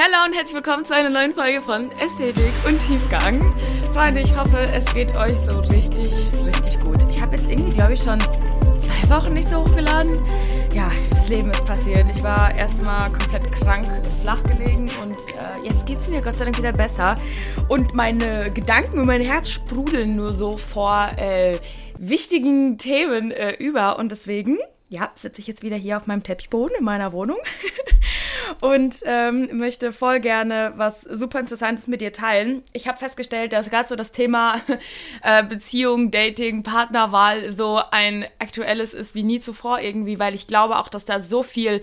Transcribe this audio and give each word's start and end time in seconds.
Hallo 0.00 0.24
und 0.24 0.32
herzlich 0.32 0.54
willkommen 0.54 0.84
zu 0.84 0.94
einer 0.94 1.10
neuen 1.10 1.34
Folge 1.34 1.60
von 1.60 1.90
Ästhetik 1.98 2.52
und 2.64 2.78
Tiefgang. 2.78 3.40
Freunde, 3.92 4.20
ich 4.20 4.32
hoffe, 4.32 4.56
es 4.72 4.84
geht 4.94 5.12
euch 5.16 5.36
so 5.38 5.58
richtig, 5.58 6.12
richtig 6.46 6.80
gut. 6.80 6.98
Ich 7.10 7.20
habe 7.20 7.34
jetzt 7.34 7.50
irgendwie, 7.50 7.72
glaube 7.72 7.94
ich, 7.94 8.02
schon 8.02 8.20
zwei 8.20 9.10
Wochen 9.10 9.34
nicht 9.34 9.48
so 9.48 9.56
hochgeladen. 9.56 10.24
Ja, 10.72 10.88
das 11.10 11.28
Leben 11.28 11.50
ist 11.50 11.64
passiert. 11.64 12.08
Ich 12.10 12.22
war 12.22 12.54
erstmal 12.54 13.10
komplett 13.10 13.50
krank, 13.50 13.88
flach 14.22 14.40
gelegen 14.44 14.88
und 15.02 15.16
äh, 15.16 15.66
jetzt 15.66 15.84
geht 15.84 15.98
es 15.98 16.06
mir 16.06 16.22
Gott 16.22 16.38
sei 16.38 16.44
Dank 16.44 16.58
wieder 16.58 16.70
besser. 16.72 17.16
Und 17.66 17.92
meine 17.92 18.52
Gedanken 18.52 19.00
und 19.00 19.06
mein 19.06 19.22
Herz 19.22 19.50
sprudeln 19.50 20.14
nur 20.14 20.32
so 20.32 20.58
vor 20.58 21.10
äh, 21.16 21.58
wichtigen 21.98 22.78
Themen 22.78 23.32
äh, 23.32 23.54
über 23.54 23.98
und 23.98 24.12
deswegen 24.12 24.58
ja, 24.88 25.10
sitze 25.14 25.40
ich 25.40 25.46
jetzt 25.46 25.62
wieder 25.62 25.76
hier 25.76 25.96
auf 25.96 26.06
meinem 26.06 26.22
Teppichboden 26.22 26.76
in 26.78 26.84
meiner 26.84 27.12
Wohnung 27.12 27.36
und 28.62 29.02
ähm, 29.04 29.56
möchte 29.58 29.92
voll 29.92 30.20
gerne 30.20 30.72
was 30.76 31.02
super 31.02 31.40
Interessantes 31.40 31.86
mit 31.86 32.00
dir 32.00 32.12
teilen. 32.12 32.62
Ich 32.72 32.88
habe 32.88 32.98
festgestellt, 32.98 33.52
dass 33.52 33.68
gerade 33.68 33.88
so 33.88 33.96
das 33.96 34.12
Thema 34.12 34.60
äh, 35.22 35.44
Beziehung, 35.44 36.10
Dating, 36.10 36.62
Partnerwahl 36.62 37.52
so 37.52 37.82
ein 37.90 38.26
aktuelles 38.38 38.94
ist 38.94 39.14
wie 39.14 39.24
nie 39.24 39.40
zuvor 39.40 39.80
irgendwie, 39.80 40.18
weil 40.18 40.34
ich 40.34 40.46
glaube 40.46 40.78
auch, 40.78 40.88
dass 40.88 41.04
da 41.04 41.20
so 41.20 41.42
viel 41.42 41.82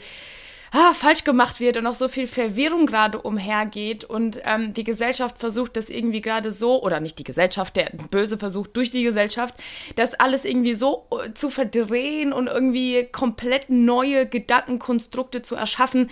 ah, 0.71 0.93
falsch 0.93 1.23
gemacht 1.23 1.59
wird 1.59 1.77
und 1.77 1.87
auch 1.87 1.95
so 1.95 2.07
viel 2.07 2.27
Verwirrung 2.27 2.85
gerade 2.85 3.21
umhergeht 3.21 4.03
und 4.03 4.41
ähm, 4.43 4.73
die 4.73 4.83
Gesellschaft 4.83 5.39
versucht 5.39 5.77
das 5.77 5.89
irgendwie 5.89 6.21
gerade 6.21 6.51
so, 6.51 6.81
oder 6.81 6.99
nicht 6.99 7.19
die 7.19 7.23
Gesellschaft, 7.23 7.75
der 7.75 7.91
Böse 8.11 8.37
versucht 8.37 8.75
durch 8.75 8.91
die 8.91 9.03
Gesellschaft, 9.03 9.55
das 9.95 10.13
alles 10.15 10.45
irgendwie 10.45 10.73
so 10.73 11.07
äh, 11.11 11.33
zu 11.33 11.49
verdrehen 11.49 12.33
und 12.33 12.47
irgendwie 12.47 13.05
komplett 13.11 13.70
neue 13.70 14.25
Gedankenkonstrukte 14.25 15.41
zu 15.41 15.55
erschaffen, 15.55 16.09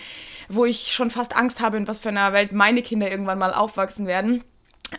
wo 0.50 0.66
ich 0.66 0.94
schon 0.94 1.12
fast 1.12 1.36
Angst 1.36 1.60
habe, 1.60 1.78
in 1.78 1.88
was 1.88 2.00
für 2.00 2.10
einer 2.10 2.34
Welt 2.34 2.52
meine 2.52 2.82
Kinder 2.82 3.10
irgendwann 3.10 3.40
mal 3.40 3.54
aufwachsen 3.54 4.08
werden. 4.08 4.44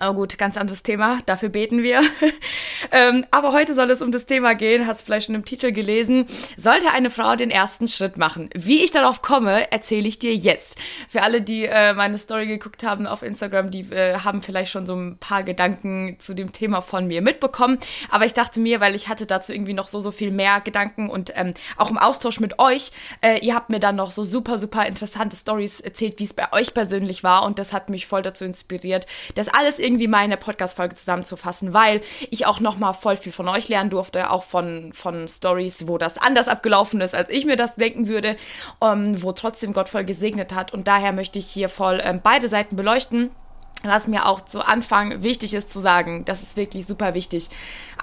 Aber 0.00 0.14
gut, 0.14 0.38
ganz 0.38 0.56
anderes 0.56 0.82
Thema, 0.82 1.18
dafür 1.26 1.48
beten 1.48 1.82
wir. 1.82 2.02
ähm, 2.92 3.24
aber 3.30 3.52
heute 3.52 3.74
soll 3.74 3.90
es 3.90 4.02
um 4.02 4.12
das 4.12 4.26
Thema 4.26 4.54
gehen, 4.54 4.86
hast 4.86 5.02
vielleicht 5.02 5.26
schon 5.26 5.34
im 5.34 5.45
Titel 5.45 5.73
gelesen. 5.73 6.26
Sollte 6.56 6.90
eine 6.90 7.10
Frau 7.10 7.36
den 7.36 7.51
ersten 7.51 7.88
Schritt 7.88 8.16
machen? 8.16 8.51
Wie 8.54 8.82
ich 8.82 8.90
darauf 8.90 9.23
komme, 9.23 9.70
erzähle 9.73 10.09
ich 10.09 10.18
dir 10.18 10.34
jetzt. 10.34 10.78
Für 11.09 11.23
alle, 11.23 11.40
die 11.42 11.66
äh, 11.66 11.95
meine 11.95 12.18
Story 12.18 12.46
geguckt 12.46 12.82
haben 12.82 13.06
auf 13.06 13.23
Instagram, 13.23 13.70
die 13.70 13.80
äh, 13.92 14.18
haben 14.18 14.42
vielleicht 14.42 14.73
schon 14.73 14.86
so 14.86 14.95
ein 14.95 15.18
paar 15.18 15.42
Gedanken 15.42 16.16
zu 16.18 16.34
dem 16.34 16.52
Thema 16.52 16.80
von 16.80 17.06
mir 17.06 17.23
mitbekommen. 17.23 17.79
Aber 18.10 18.24
ich 18.24 18.34
dachte 18.34 18.60
mir, 18.60 18.80
weil 18.80 18.95
ich 18.95 19.08
hatte 19.08 19.26
dazu 19.26 19.52
irgendwie 19.52 19.74
noch 19.74 19.88
so, 19.88 20.01
so 20.01 20.10
viel 20.10 20.30
mehr 20.30 20.60
Gedanken 20.60 21.08
und 21.08 21.32
ähm, 21.34 21.54
auch 21.76 21.90
im 21.90 21.98
Austausch 21.98 22.40
mit 22.40 22.58
euch, 22.58 22.90
äh, 23.20 23.38
ihr 23.38 23.54
habt 23.54 23.70
mir 23.70 23.80
dann 23.80 23.96
noch 23.96 24.10
so 24.10 24.24
super, 24.24 24.58
super 24.58 24.86
interessante 24.86 25.36
Stories 25.36 25.80
erzählt, 25.80 26.18
wie 26.18 26.24
es 26.24 26.34
bei 26.34 26.52
euch 26.52 26.74
persönlich 26.74 27.23
war. 27.23 27.45
Und 27.45 27.58
das 27.58 27.73
hat 27.73 27.90
mich 27.90 28.06
voll 28.06 28.23
dazu 28.23 28.45
inspiriert, 28.45 29.06
dass 29.34 29.48
alles 29.48 29.79
irgendwie 29.85 30.09
meine 30.09 30.37
Podcast-Folge 30.37 30.95
zusammenzufassen, 30.95 31.74
weil 31.74 32.01
ich 32.30 32.46
auch 32.46 32.60
noch 32.60 32.79
mal 32.79 32.93
voll 32.93 33.16
viel 33.16 33.32
von 33.32 33.49
euch 33.49 33.68
lernen 33.68 33.91
durfte, 33.91 34.30
auch 34.30 34.43
von, 34.43 34.93
von 34.93 35.29
Stories, 35.29 35.87
wo 35.87 35.99
das 35.99 36.18
anders 36.18 36.49
abgelaufen 36.49 37.01
ist, 37.01 37.15
als 37.15 37.29
ich 37.29 37.45
mir 37.45 37.57
das 37.57 37.74
denken 37.76 38.09
würde, 38.09 38.37
ähm, 38.82 39.23
wo 39.23 39.32
trotzdem 39.32 39.73
Gott 39.73 39.88
voll 39.88 40.04
gesegnet 40.04 40.52
hat. 40.54 40.73
Und 40.73 40.88
daher 40.88 41.13
möchte 41.13 41.38
ich 41.38 41.46
hier 41.46 41.68
voll 41.68 42.01
ähm, 42.02 42.21
beide 42.23 42.49
Seiten 42.49 42.76
beleuchten 42.76 43.30
was 43.85 44.09
mir 44.09 44.26
auch 44.26 44.41
zu 44.41 44.66
Anfang 44.66 45.23
wichtig 45.23 45.54
ist 45.54 45.71
zu 45.71 45.80
sagen, 45.80 46.24
das 46.24 46.43
ist 46.43 46.57
wirklich 46.57 46.87
super 46.87 47.15
wichtig. 47.15 47.51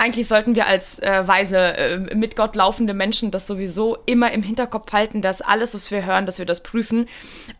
Eigentlich 0.01 0.27
sollten 0.27 0.55
wir 0.55 0.65
als 0.65 0.97
äh, 0.97 1.27
weise, 1.27 1.59
äh, 1.59 1.99
mit 2.15 2.35
Gott 2.35 2.55
laufende 2.55 2.95
Menschen 2.95 3.29
das 3.29 3.45
sowieso 3.45 3.99
immer 4.07 4.31
im 4.31 4.41
Hinterkopf 4.41 4.91
halten, 4.93 5.21
dass 5.21 5.43
alles, 5.43 5.75
was 5.75 5.91
wir 5.91 6.03
hören, 6.03 6.25
dass 6.25 6.39
wir 6.39 6.47
das 6.47 6.63
prüfen 6.63 7.07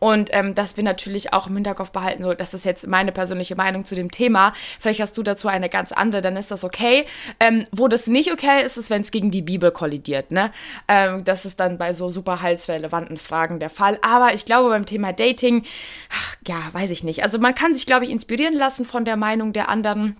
und 0.00 0.28
ähm, 0.32 0.56
dass 0.56 0.76
wir 0.76 0.82
natürlich 0.82 1.32
auch 1.32 1.46
im 1.46 1.54
Hinterkopf 1.54 1.92
behalten, 1.92 2.24
so, 2.24 2.34
das 2.34 2.52
ist 2.52 2.64
jetzt 2.64 2.88
meine 2.88 3.12
persönliche 3.12 3.54
Meinung 3.54 3.84
zu 3.84 3.94
dem 3.94 4.10
Thema. 4.10 4.54
Vielleicht 4.80 4.98
hast 4.98 5.16
du 5.16 5.22
dazu 5.22 5.46
eine 5.46 5.68
ganz 5.68 5.92
andere, 5.92 6.20
dann 6.20 6.36
ist 6.36 6.50
das 6.50 6.64
okay. 6.64 7.06
Ähm, 7.38 7.64
wo 7.70 7.86
das 7.86 8.08
nicht 8.08 8.32
okay 8.32 8.64
ist, 8.64 8.76
ist, 8.76 8.90
wenn 8.90 9.02
es 9.02 9.12
gegen 9.12 9.30
die 9.30 9.42
Bibel 9.42 9.70
kollidiert. 9.70 10.32
Ne? 10.32 10.50
Ähm, 10.88 11.22
das 11.22 11.44
ist 11.44 11.60
dann 11.60 11.78
bei 11.78 11.92
so 11.92 12.10
super 12.10 12.42
heilsrelevanten 12.42 13.18
Fragen 13.18 13.60
der 13.60 13.70
Fall. 13.70 14.00
Aber 14.02 14.34
ich 14.34 14.46
glaube, 14.46 14.70
beim 14.70 14.84
Thema 14.84 15.12
Dating, 15.12 15.62
ach, 16.10 16.34
ja, 16.48 16.56
weiß 16.72 16.90
ich 16.90 17.04
nicht. 17.04 17.22
Also 17.22 17.38
man 17.38 17.54
kann 17.54 17.72
sich, 17.72 17.86
glaube 17.86 18.04
ich, 18.04 18.10
inspirieren 18.10 18.56
lassen 18.56 18.84
von 18.84 19.04
der 19.04 19.16
Meinung 19.16 19.52
der 19.52 19.68
anderen. 19.68 20.16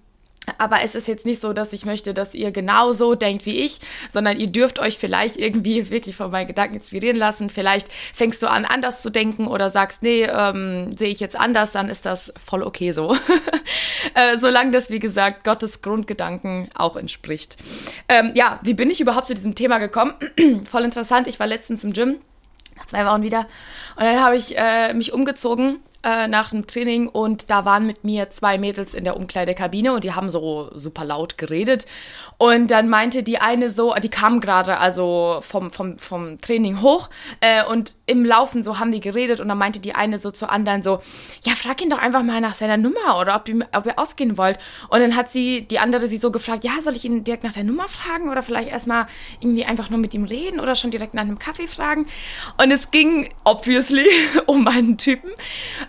Aber 0.58 0.82
es 0.82 0.94
ist 0.94 1.06
jetzt 1.06 1.25
nicht 1.25 1.41
so, 1.41 1.53
dass 1.53 1.72
ich 1.72 1.84
möchte, 1.84 2.14
dass 2.14 2.34
ihr 2.34 2.50
genauso 2.50 3.14
denkt 3.14 3.47
wie 3.47 3.60
ich, 3.60 3.78
sondern 4.10 4.41
ihr 4.41 4.48
dürft 4.48 4.80
euch 4.80 4.98
vielleicht 4.98 5.36
irgendwie 5.36 5.91
wirklich 5.91 6.16
von 6.16 6.30
meinen 6.30 6.47
Gedanken 6.47 6.76
inspirieren 6.76 7.16
lassen. 7.16 7.48
Vielleicht 7.48 7.88
fängst 8.12 8.42
du 8.42 8.48
an, 8.48 8.64
anders 8.64 9.02
zu 9.02 9.10
denken 9.10 9.47
oder 9.47 9.70
sagst, 9.70 10.02
nee, 10.02 10.25
ähm, 10.25 10.91
sehe 10.97 11.10
ich 11.10 11.20
jetzt 11.20 11.38
anders, 11.38 11.72
dann 11.72 11.88
ist 11.88 12.06
das 12.06 12.34
voll 12.44 12.62
okay 12.62 12.92
so. 12.92 13.16
äh, 14.14 14.36
solange 14.38 14.72
das, 14.72 14.91
wie 14.91 14.98
gesagt, 14.98 15.44
Gottes 15.44 15.81
Grundgedanken 15.81 16.69
auch 16.75 16.97
entspricht. 16.97 17.56
Ähm, 18.08 18.32
ja, 18.34 18.58
wie 18.62 18.75
bin 18.75 18.91
ich 18.91 19.00
überhaupt 19.00 19.28
zu 19.28 19.34
diesem 19.34 19.54
Thema 19.54 19.78
gekommen? 19.78 20.14
voll 20.70 20.82
interessant. 20.82 21.28
Ich 21.28 21.38
war 21.38 21.47
letztens 21.47 21.84
im 21.84 21.92
Gym, 21.92 22.16
nach 22.76 22.86
zwei 22.86 23.06
Wochen 23.06 23.22
wieder, 23.22 23.47
und 23.97 24.04
dann 24.04 24.20
habe 24.20 24.36
ich 24.36 24.58
äh, 24.58 24.92
mich 24.92 25.12
umgezogen 25.12 25.78
äh, 26.02 26.28
nach 26.28 26.50
dem 26.50 26.66
Training 26.66 27.08
und 27.08 27.50
da 27.50 27.64
waren 27.64 27.86
mit 27.86 28.04
mir 28.04 28.30
zwei 28.30 28.58
Mädels 28.58 28.94
in 28.94 29.04
der 29.04 29.16
Umkleidekabine 29.16 29.92
und 29.92 30.04
die 30.04 30.12
haben 30.14 30.30
so 30.30 30.70
super 30.74 31.04
laut 31.04 31.38
geredet. 31.38 31.86
Und 32.38 32.70
dann 32.70 32.88
meinte 32.88 33.22
die 33.22 33.38
eine 33.38 33.70
so, 33.70 33.94
die 33.94 34.08
kam 34.08 34.40
gerade 34.40 34.78
also 34.78 35.38
vom, 35.42 35.70
vom, 35.70 35.98
vom 35.98 36.40
Training 36.40 36.80
hoch 36.80 37.08
äh, 37.40 37.64
und 37.64 37.94
im 38.06 38.24
Laufen 38.24 38.62
so 38.62 38.78
haben 38.78 38.90
die 38.90 39.00
geredet 39.00 39.40
und 39.40 39.48
dann 39.48 39.58
meinte 39.58 39.78
die 39.78 39.94
eine 39.94 40.18
so 40.18 40.30
zur 40.30 40.50
anderen 40.50 40.82
so, 40.82 41.00
ja, 41.44 41.52
frag 41.54 41.80
ihn 41.82 41.90
doch 41.90 41.98
einfach 41.98 42.22
mal 42.22 42.40
nach 42.40 42.54
seiner 42.54 42.76
Nummer 42.76 43.20
oder 43.20 43.36
ob 43.36 43.48
ihr, 43.48 43.66
ob 43.72 43.86
ihr 43.86 43.98
ausgehen 43.98 44.36
wollt. 44.36 44.58
Und 44.88 45.00
dann 45.00 45.14
hat 45.14 45.30
sie, 45.30 45.62
die 45.62 45.78
andere 45.78 46.08
sie 46.08 46.16
so 46.16 46.32
gefragt, 46.32 46.64
ja, 46.64 46.72
soll 46.82 46.96
ich 46.96 47.04
ihn 47.04 47.22
direkt 47.22 47.44
nach 47.44 47.52
der 47.52 47.64
Nummer 47.64 47.88
fragen 47.88 48.28
oder 48.28 48.42
vielleicht 48.42 48.70
erstmal 48.70 49.06
irgendwie 49.40 49.64
einfach 49.64 49.90
nur 49.90 50.00
mit 50.00 50.14
ihm 50.14 50.24
reden 50.24 50.58
oder 50.58 50.74
schon 50.74 50.90
direkt 50.90 51.14
nach 51.14 51.22
einem 51.22 51.38
Kaffee 51.38 51.69
fragen. 51.69 52.06
Und 52.60 52.70
es 52.72 52.90
ging 52.90 53.28
obviously 53.44 54.06
um 54.46 54.66
einen 54.66 54.98
Typen 54.98 55.30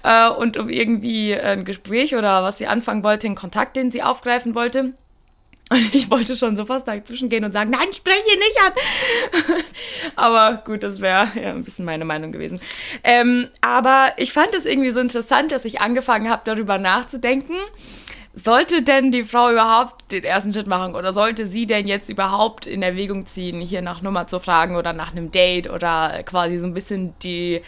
äh, 0.03 0.30
und 0.30 0.58
um 0.58 0.69
irgendwie 0.69 1.36
ein 1.36 1.66
Gespräch 1.66 2.16
oder 2.16 2.44
was 2.44 2.58
sie 2.58 2.68
anfangen 2.68 3.03
wollte, 3.03 3.28
einen 3.28 3.36
Kontakt, 3.36 3.75
den 3.75 3.91
sie 3.91 4.03
aufgreifen 4.03 4.56
wollte. 4.56 4.94
Und 5.69 5.96
ich 5.96 6.12
wollte 6.12 6.36
schon 6.36 6.56
so 6.56 6.66
fast 6.66 6.88
dazwischen 6.88 7.30
gehen 7.30 7.46
und 7.46 7.53
sagen, 7.53 7.72
nein, 7.72 7.91
spreche 7.94 8.38
nicht 8.38 8.59
an. 8.63 9.53
aber 10.16 10.62
gut, 10.66 10.84
das 10.84 11.00
wäre 11.00 11.28
ja 11.42 11.50
ein 11.52 11.63
bisschen 11.63 11.86
meine 11.86 12.06
Meinung 12.06 12.31
gewesen. 12.31 12.59
Ähm, 13.03 13.47
aber 13.62 14.12
ich 14.18 14.34
fand 14.34 14.53
es 14.53 14.66
irgendwie 14.66 14.92
so 14.92 15.00
interessant, 15.00 15.52
dass 15.52 15.66
ich 15.66 15.80
angefangen 15.80 16.30
habe, 16.30 16.44
darüber 16.46 16.78
nachzudenken 16.78 17.56
sollte 18.34 18.81
denn 18.81 19.12
die 19.12 19.24
Frau 19.24 19.52
überhaupt 19.52 20.03
den 20.13 20.24
ersten 20.24 20.53
Schritt 20.53 20.68
machen 20.68 20.96
oder 20.96 21.13
sollte 21.13 21.47
sie 21.47 21.66
denn 21.66 21.88
jetzt 21.88 22.09
überhaupt 22.09 22.68
in 22.68 22.81
Erwägung 22.81 23.25
ziehen, 23.25 23.59
hier 23.59 23.81
nach 23.81 24.01
Nummer 24.01 24.28
zu 24.28 24.40
fragen 24.40 24.75
oder 24.75 24.94
nach 24.94 25.12
einem 25.12 25.31
Date 25.31 25.69
oder 25.69 26.24
quasi 26.24 26.57
so 26.59 26.66
ein 26.66 26.74
bisschen 26.74 27.13
die, 27.19 27.62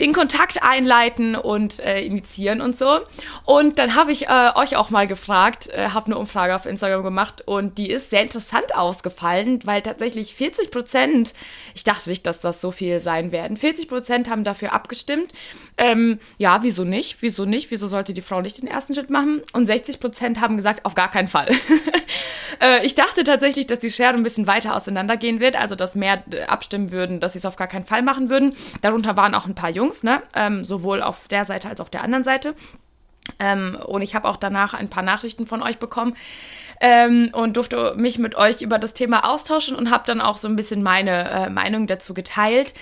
den 0.00 0.12
Kontakt 0.12 0.62
einleiten 0.62 1.34
und 1.34 1.80
äh, 1.80 2.00
initiieren 2.00 2.60
und 2.60 2.78
so. 2.78 3.00
Und 3.44 3.78
dann 3.78 3.94
habe 3.94 4.12
ich 4.12 4.28
äh, 4.28 4.50
euch 4.54 4.76
auch 4.76 4.90
mal 4.90 5.06
gefragt, 5.06 5.68
äh, 5.70 5.88
habe 5.88 6.06
eine 6.06 6.18
Umfrage 6.18 6.54
auf 6.54 6.66
Instagram 6.66 7.02
gemacht 7.02 7.42
und 7.46 7.78
die 7.78 7.90
ist 7.90 8.10
sehr 8.10 8.22
interessant 8.22 8.74
ausgefallen, 8.74 9.60
weil 9.64 9.82
tatsächlich 9.82 10.34
40 10.34 10.70
Prozent, 10.70 11.34
ich 11.74 11.84
dachte 11.84 12.08
nicht, 12.08 12.26
dass 12.26 12.40
das 12.40 12.60
so 12.60 12.70
viel 12.70 13.00
sein 13.00 13.32
werden, 13.32 13.56
40 13.56 13.88
Prozent 13.88 14.30
haben 14.30 14.44
dafür 14.44 14.72
abgestimmt. 14.72 15.32
Ähm, 15.78 16.18
ja, 16.38 16.62
wieso 16.62 16.84
nicht? 16.84 17.18
Wieso 17.20 17.44
nicht? 17.44 17.70
Wieso 17.70 17.86
sollte 17.86 18.14
die 18.14 18.22
Frau 18.22 18.40
nicht 18.40 18.60
den 18.60 18.68
ersten 18.68 18.94
Schritt 18.94 19.10
machen? 19.10 19.42
Und 19.52 19.66
60 19.66 20.00
Prozent 20.00 20.40
haben 20.40 20.56
gesagt, 20.56 20.84
auf 20.84 20.94
gar 20.94 21.10
keinen 21.10 21.28
Fall. 21.28 21.48
äh, 22.60 22.84
ich 22.84 22.94
dachte 22.94 23.24
tatsächlich, 23.24 23.66
dass 23.66 23.78
die 23.78 23.90
Schere 23.90 24.14
ein 24.14 24.22
bisschen 24.22 24.46
weiter 24.46 24.76
auseinandergehen 24.76 25.40
wird, 25.40 25.56
also 25.56 25.74
dass 25.74 25.94
mehr 25.94 26.22
äh, 26.30 26.42
abstimmen 26.42 26.92
würden, 26.92 27.20
dass 27.20 27.32
sie 27.32 27.38
es 27.38 27.46
auf 27.46 27.56
gar 27.56 27.68
keinen 27.68 27.86
Fall 27.86 28.02
machen 28.02 28.30
würden. 28.30 28.54
Darunter 28.82 29.16
waren 29.16 29.34
auch 29.34 29.46
ein 29.46 29.54
paar 29.54 29.70
Jungs, 29.70 30.02
ne? 30.02 30.22
Ähm, 30.34 30.64
sowohl 30.64 31.02
auf 31.02 31.28
der 31.28 31.44
Seite 31.44 31.68
als 31.68 31.80
auch 31.80 31.86
auf 31.86 31.90
der 31.90 32.02
anderen 32.02 32.24
Seite. 32.24 32.54
Ähm, 33.38 33.76
und 33.86 34.02
ich 34.02 34.14
habe 34.14 34.28
auch 34.28 34.36
danach 34.36 34.74
ein 34.74 34.88
paar 34.88 35.02
Nachrichten 35.02 35.46
von 35.46 35.62
euch 35.62 35.78
bekommen 35.78 36.16
ähm, 36.80 37.30
und 37.32 37.56
durfte 37.56 37.94
mich 37.96 38.18
mit 38.18 38.34
euch 38.34 38.62
über 38.62 38.78
das 38.78 38.92
Thema 38.92 39.30
austauschen 39.30 39.76
und 39.76 39.90
habe 39.90 40.04
dann 40.06 40.20
auch 40.20 40.36
so 40.36 40.48
ein 40.48 40.56
bisschen 40.56 40.82
meine 40.82 41.30
äh, 41.30 41.50
Meinung 41.50 41.86
dazu 41.86 42.14
geteilt. 42.14 42.74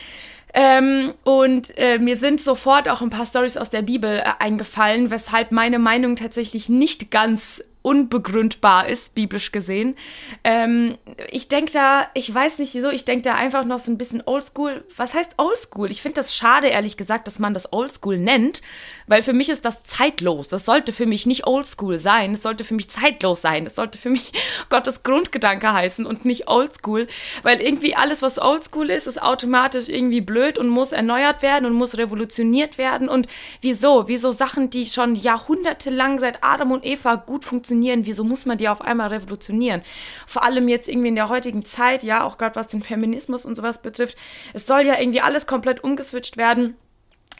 Ähm, 0.56 1.14
und 1.24 1.76
äh, 1.76 1.98
mir 1.98 2.16
sind 2.16 2.40
sofort 2.40 2.88
auch 2.88 3.02
ein 3.02 3.10
paar 3.10 3.26
Stories 3.26 3.56
aus 3.56 3.70
der 3.70 3.82
Bibel 3.82 4.18
äh, 4.18 4.24
eingefallen, 4.38 5.10
weshalb 5.10 5.50
meine 5.50 5.80
Meinung 5.80 6.14
tatsächlich 6.14 6.68
nicht 6.68 7.10
ganz 7.10 7.62
unbegründbar 7.84 8.88
ist, 8.88 9.14
biblisch 9.14 9.52
gesehen. 9.52 9.94
Ähm, 10.42 10.96
ich 11.30 11.48
denke 11.48 11.70
da, 11.70 12.08
ich 12.14 12.34
weiß 12.34 12.58
nicht 12.58 12.74
wieso, 12.74 12.88
ich 12.88 13.04
denke 13.04 13.28
da 13.28 13.34
einfach 13.34 13.66
noch 13.66 13.78
so 13.78 13.92
ein 13.92 13.98
bisschen 13.98 14.22
oldschool. 14.24 14.82
Was 14.96 15.12
heißt 15.12 15.34
oldschool? 15.36 15.90
Ich 15.90 16.00
finde 16.00 16.14
das 16.14 16.34
schade, 16.34 16.68
ehrlich 16.68 16.96
gesagt, 16.96 17.26
dass 17.26 17.38
man 17.38 17.52
das 17.52 17.74
oldschool 17.74 18.16
nennt, 18.16 18.62
weil 19.06 19.22
für 19.22 19.34
mich 19.34 19.50
ist 19.50 19.66
das 19.66 19.82
zeitlos. 19.82 20.48
Das 20.48 20.64
sollte 20.64 20.92
für 20.92 21.04
mich 21.04 21.26
nicht 21.26 21.46
oldschool 21.46 21.98
sein, 21.98 22.32
es 22.32 22.42
sollte 22.42 22.64
für 22.64 22.72
mich 22.72 22.88
zeitlos 22.88 23.42
sein. 23.42 23.66
Es 23.66 23.74
sollte 23.74 23.98
für 23.98 24.08
mich 24.08 24.32
Gottes 24.70 25.02
Grundgedanke 25.02 25.70
heißen 25.70 26.06
und 26.06 26.24
nicht 26.24 26.48
oldschool, 26.48 27.06
weil 27.42 27.60
irgendwie 27.60 27.94
alles, 27.94 28.22
was 28.22 28.38
oldschool 28.38 28.88
ist, 28.88 29.06
ist 29.06 29.20
automatisch 29.20 29.90
irgendwie 29.90 30.22
blöd 30.22 30.56
und 30.56 30.68
muss 30.68 30.92
erneuert 30.92 31.42
werden 31.42 31.66
und 31.66 31.74
muss 31.74 31.98
revolutioniert 31.98 32.78
werden. 32.78 33.10
Und 33.10 33.28
wieso? 33.60 34.08
Wieso 34.08 34.30
Sachen, 34.30 34.70
die 34.70 34.86
schon 34.86 35.16
jahrhundertelang 35.16 36.18
seit 36.18 36.42
Adam 36.42 36.72
und 36.72 36.86
Eva 36.86 37.16
gut 37.16 37.44
funktionieren, 37.44 37.73
wieso 37.82 38.24
muss 38.24 38.46
man 38.46 38.58
die 38.58 38.68
auf 38.68 38.80
einmal 38.80 39.08
revolutionieren? 39.08 39.82
Vor 40.26 40.44
allem 40.44 40.68
jetzt 40.68 40.88
irgendwie 40.88 41.08
in 41.08 41.16
der 41.16 41.28
heutigen 41.28 41.64
Zeit, 41.64 42.02
ja, 42.02 42.24
auch 42.24 42.38
gerade 42.38 42.56
was 42.56 42.68
den 42.68 42.82
Feminismus 42.82 43.44
und 43.44 43.56
sowas 43.56 43.82
betrifft. 43.82 44.16
Es 44.52 44.66
soll 44.66 44.82
ja 44.82 44.98
irgendwie 44.98 45.20
alles 45.20 45.46
komplett 45.46 45.82
umgeswitcht 45.82 46.36
werden 46.36 46.76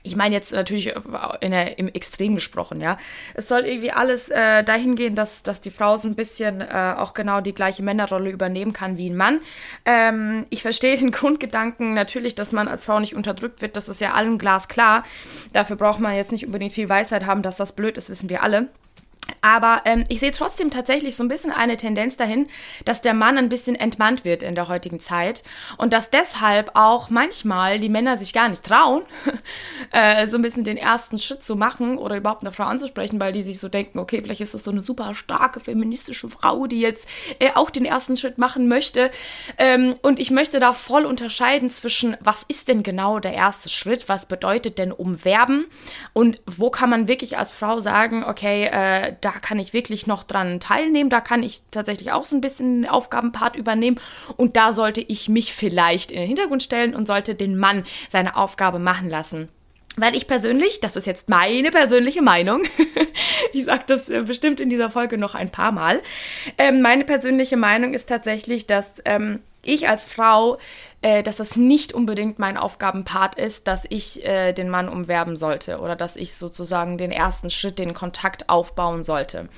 ich 0.06 0.16
meine 0.16 0.34
jetzt 0.34 0.52
natürlich 0.52 0.94
in 1.40 1.50
der, 1.50 1.78
im 1.78 1.88
Extrem 1.88 2.34
gesprochen, 2.34 2.80
ja. 2.80 2.98
Es 3.32 3.48
soll 3.48 3.64
irgendwie 3.64 3.90
alles 3.90 4.28
äh, 4.28 4.62
dahin 4.62 4.96
gehen, 4.96 5.14
dass, 5.14 5.42
dass 5.42 5.62
die 5.62 5.70
Frau 5.70 5.96
so 5.96 6.06
ein 6.06 6.14
bisschen 6.14 6.60
äh, 6.60 6.94
auch 6.96 7.14
genau 7.14 7.40
die 7.40 7.54
gleiche 7.54 7.82
Männerrolle 7.82 8.30
übernehmen 8.30 8.74
kann 8.74 8.98
wie 8.98 9.08
ein 9.08 9.16
Mann. 9.16 9.40
Ähm, 9.86 10.44
ich 10.50 10.60
verstehe 10.60 10.94
den 10.94 11.10
Grundgedanken 11.10 11.94
natürlich, 11.94 12.34
dass 12.34 12.52
man 12.52 12.68
als 12.68 12.84
Frau 12.84 13.00
nicht 13.00 13.16
unterdrückt 13.16 13.62
wird, 13.62 13.76
das 13.76 13.88
ist 13.88 14.02
ja 14.02 14.12
allen 14.12 14.36
glasklar. 14.36 15.04
Dafür 15.54 15.76
braucht 15.76 16.00
man 16.00 16.14
jetzt 16.14 16.32
nicht 16.32 16.44
unbedingt 16.44 16.74
viel 16.74 16.90
Weisheit 16.90 17.24
haben, 17.24 17.40
dass 17.40 17.56
das 17.56 17.72
blöd 17.72 17.96
ist, 17.96 18.10
wissen 18.10 18.28
wir 18.28 18.42
alle. 18.42 18.68
Aber 19.40 19.82
ähm, 19.84 20.04
ich 20.08 20.20
sehe 20.20 20.32
trotzdem 20.32 20.70
tatsächlich 20.70 21.16
so 21.16 21.24
ein 21.24 21.28
bisschen 21.28 21.50
eine 21.50 21.76
Tendenz 21.76 22.16
dahin, 22.16 22.48
dass 22.84 23.00
der 23.00 23.14
Mann 23.14 23.38
ein 23.38 23.48
bisschen 23.48 23.76
entmannt 23.76 24.24
wird 24.24 24.42
in 24.42 24.54
der 24.54 24.68
heutigen 24.68 25.00
Zeit 25.00 25.42
und 25.76 25.92
dass 25.92 26.10
deshalb 26.10 26.70
auch 26.74 27.10
manchmal 27.10 27.78
die 27.78 27.88
Männer 27.88 28.18
sich 28.18 28.32
gar 28.32 28.48
nicht 28.48 28.64
trauen, 28.64 29.02
äh, 29.94 30.26
so 30.26 30.36
ein 30.36 30.42
bisschen 30.42 30.64
den 30.64 30.76
ersten 30.76 31.18
Schritt 31.18 31.42
zu 31.42 31.54
machen 31.54 31.98
oder 31.98 32.16
überhaupt 32.16 32.42
eine 32.42 32.50
Frau 32.50 32.64
anzusprechen, 32.64 33.20
weil 33.20 33.32
die 33.32 33.44
sich 33.44 33.60
so 33.60 33.68
denken, 33.68 34.00
okay, 34.00 34.20
vielleicht 34.22 34.40
ist 34.40 34.52
das 34.52 34.64
so 34.64 34.72
eine 34.72 34.82
super 34.82 35.14
starke 35.14 35.60
feministische 35.60 36.28
Frau, 36.28 36.66
die 36.66 36.80
jetzt 36.80 37.06
äh, 37.38 37.50
auch 37.54 37.70
den 37.70 37.84
ersten 37.84 38.16
Schritt 38.16 38.36
machen 38.36 38.66
möchte. 38.66 39.12
Ähm, 39.56 39.94
und 40.02 40.18
ich 40.18 40.32
möchte 40.32 40.58
da 40.58 40.72
voll 40.72 41.04
unterscheiden 41.04 41.70
zwischen, 41.70 42.16
was 42.18 42.42
ist 42.48 42.66
denn 42.66 42.82
genau 42.82 43.20
der 43.20 43.34
erste 43.34 43.68
Schritt, 43.68 44.08
was 44.08 44.26
bedeutet 44.26 44.78
denn 44.78 44.90
umwerben 44.90 45.66
und 46.12 46.42
wo 46.44 46.70
kann 46.70 46.90
man 46.90 47.06
wirklich 47.06 47.38
als 47.38 47.52
Frau 47.52 47.78
sagen, 47.78 48.24
okay, 48.24 48.64
äh, 48.64 49.14
da 49.20 49.30
kann 49.30 49.60
ich 49.60 49.72
wirklich 49.72 50.08
noch 50.08 50.24
dran 50.24 50.58
teilnehmen, 50.58 51.08
da 51.08 51.20
kann 51.20 51.44
ich 51.44 51.60
tatsächlich 51.70 52.10
auch 52.10 52.24
so 52.24 52.36
ein 52.36 52.40
bisschen 52.40 52.82
den 52.82 52.90
Aufgabenpart 52.90 53.54
übernehmen 53.54 54.00
und 54.36 54.56
da 54.56 54.72
sollte 54.72 55.02
ich 55.02 55.28
mich 55.28 55.54
vielleicht 55.54 56.10
in 56.10 56.18
den 56.18 56.26
Hintergrund 56.26 56.64
stellen 56.64 56.96
und 56.96 57.06
sollte 57.06 57.36
den 57.36 57.56
Mann 57.56 57.84
seine 58.10 58.36
Aufgabe 58.36 58.80
machen 58.80 59.08
lassen. 59.08 59.48
Weil 59.96 60.16
ich 60.16 60.26
persönlich, 60.26 60.80
das 60.80 60.96
ist 60.96 61.06
jetzt 61.06 61.28
meine 61.28 61.70
persönliche 61.70 62.22
Meinung, 62.22 62.62
ich 63.52 63.64
sage 63.64 63.84
das 63.86 64.08
äh, 64.08 64.22
bestimmt 64.26 64.60
in 64.60 64.68
dieser 64.68 64.90
Folge 64.90 65.18
noch 65.18 65.34
ein 65.34 65.50
paar 65.50 65.72
Mal, 65.72 66.02
ähm, 66.58 66.82
meine 66.82 67.04
persönliche 67.04 67.56
Meinung 67.56 67.94
ist 67.94 68.08
tatsächlich, 68.08 68.66
dass 68.66 68.86
ähm, 69.04 69.40
ich 69.62 69.88
als 69.88 70.04
Frau, 70.04 70.58
äh, 71.02 71.22
dass 71.22 71.36
das 71.36 71.56
nicht 71.56 71.92
unbedingt 71.92 72.38
mein 72.38 72.56
Aufgabenpart 72.56 73.36
ist, 73.36 73.68
dass 73.68 73.84
ich 73.88 74.24
äh, 74.24 74.52
den 74.52 74.68
Mann 74.68 74.88
umwerben 74.88 75.36
sollte 75.36 75.78
oder 75.78 75.96
dass 75.96 76.16
ich 76.16 76.34
sozusagen 76.34 76.98
den 76.98 77.12
ersten 77.12 77.50
Schritt, 77.50 77.78
den 77.78 77.94
Kontakt 77.94 78.48
aufbauen 78.48 79.02
sollte. 79.02 79.48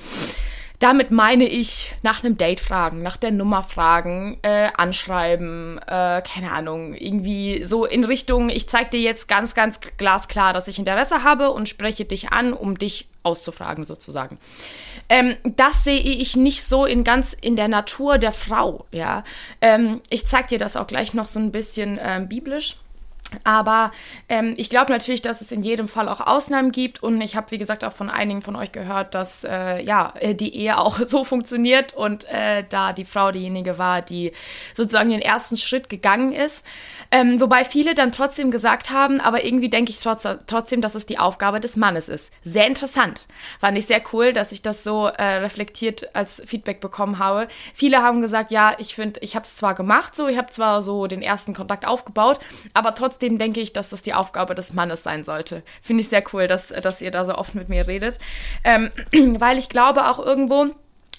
Damit 0.79 1.11
meine 1.11 1.45
ich 1.45 1.95
nach 2.03 2.23
einem 2.23 2.37
Date 2.37 2.61
fragen, 2.61 3.03
nach 3.03 3.17
der 3.17 3.31
Nummer 3.31 3.63
fragen, 3.63 4.39
äh, 4.43 4.69
anschreiben, 4.77 5.79
äh, 5.79 6.23
keine 6.23 6.53
Ahnung, 6.53 6.95
irgendwie 6.95 7.65
so 7.65 7.87
in 7.87 8.05
Richtung, 8.05 8.51
ich 8.51 8.69
zeige 8.69 8.91
dir 8.91 9.01
jetzt 9.01 9.27
ganz, 9.27 9.55
ganz 9.55 9.81
glasklar, 9.97 10.53
dass 10.53 10.69
ich 10.69 10.79
Interesse 10.79 11.25
habe 11.25 11.51
und 11.51 11.69
spreche 11.69 12.05
dich 12.05 12.31
an, 12.33 12.53
um 12.53 12.77
dich 12.77 13.09
auszufragen 13.23 13.85
sozusagen. 13.85 14.39
Ähm, 15.09 15.37
das 15.45 15.85
sehe 15.85 15.99
ich 15.99 16.37
nicht 16.37 16.65
so 16.65 16.85
in 16.85 17.05
ganz 17.05 17.33
in 17.33 17.57
der 17.57 17.69
Natur 17.69 18.19
der 18.19 18.33
Frau, 18.33 18.87
ja. 18.93 19.25
Ähm, 19.61 20.01
ich 20.11 20.27
zeige 20.27 20.49
dir 20.49 20.59
das 20.59 20.77
auch 20.77 20.87
gleich 20.87 21.15
noch 21.15 21.27
so 21.27 21.41
ein 21.41 21.53
bisschen 21.53 21.99
ähm, 22.03 22.29
biblisch. 22.29 22.77
Aber 23.45 23.93
ähm, 24.29 24.55
ich 24.57 24.71
glaube 24.71 24.93
natürlich, 24.93 25.23
dass 25.23 25.41
es 25.41 25.53
in 25.53 25.63
jedem 25.63 25.89
Fall 25.89 26.09
auch 26.09 26.21
Ausnahmen 26.21 26.73
gibt 26.73 27.03
und 27.03 27.21
ich 27.21 27.37
habe, 27.37 27.51
wie 27.51 27.59
gesagt, 27.59 27.85
auch 27.85 27.93
von 27.93 28.11
einigen 28.11 28.43
von 28.43 28.57
euch 28.57 28.73
gehört, 28.73 29.15
dass 29.15 29.45
äh, 29.45 29.83
ja 29.83 30.13
äh, 30.21 30.35
die 30.35 30.55
Ehe 30.55 30.79
auch 30.87 30.99
so 31.01 31.25
funktioniert 31.25 31.95
und 31.95 32.25
äh, 32.31 32.65
da 32.69 32.93
die 32.93 33.05
Frau 33.05 33.33
diejenige 33.33 33.79
war, 33.79 34.03
die 34.03 34.33
sozusagen 34.75 35.11
den 35.11 35.23
ersten 35.23 35.57
Schritt 35.57 35.89
gegangen 35.89 36.33
ist. 36.33 36.65
Ähm, 37.11 37.41
wobei 37.41 37.65
viele 37.65 37.95
dann 37.95 38.13
trotzdem 38.13 38.51
gesagt 38.51 38.91
haben, 38.91 39.21
aber 39.21 39.45
irgendwie 39.45 39.69
denke 39.69 39.91
ich 39.91 40.01
trotz, 40.01 40.27
trotzdem, 40.47 40.81
dass 40.81 40.95
es 40.95 41.07
die 41.07 41.19
Aufgabe 41.19 41.61
des 41.61 41.77
Mannes 41.77 42.09
ist. 42.09 42.33
Sehr 42.45 42.67
interessant. 42.67 43.27
Fand 43.61 43.79
ich 43.79 43.87
sehr 43.87 44.03
cool, 44.13 44.33
dass 44.33 44.53
ich 44.53 44.63
das 44.63 44.83
so 44.83 45.07
äh, 45.07 45.23
reflektiert 45.37 46.15
als 46.15 46.43
Feedback 46.45 46.81
bekommen 46.81 47.19
habe. 47.19 47.49
Viele 47.75 48.03
haben 48.03 48.23
gesagt, 48.23 48.51
ja, 48.51 48.75
ich 48.79 48.95
finde, 48.95 49.21
ich 49.21 49.35
habe 49.35 49.45
es 49.45 49.57
zwar 49.57 49.75
gemacht, 49.75 50.17
so, 50.17 50.29
ich 50.29 50.37
habe 50.37 50.51
zwar 50.51 50.83
so 50.83 51.07
den 51.07 51.23
ersten 51.23 51.55
Kontakt 51.55 51.87
aufgebaut, 51.87 52.39
aber 52.75 52.95
trotzdem 52.95 53.26
denke 53.29 53.61
ich, 53.61 53.73
dass 53.73 53.91
das 53.91 54.03
die 54.03 54.15
Aufgabe 54.15 54.55
des 54.55 54.73
Mannes 54.73 55.03
sein 55.03 55.25
sollte. 55.25 55.63
Finde 55.83 56.03
ich 56.03 56.09
sehr 56.09 56.23
cool, 56.33 56.47
dass, 56.47 56.69
dass 56.69 57.03
ihr 57.03 57.11
da 57.11 57.25
so 57.25 57.35
oft 57.35 57.55
mit 57.55 57.69
mir 57.69 57.87
redet. 57.87 58.19
Ähm, 58.65 58.91
weil 59.41 59.59
ich 59.59 59.69
glaube 59.69 60.07
auch 60.07 60.19
irgendwo, 60.19 60.67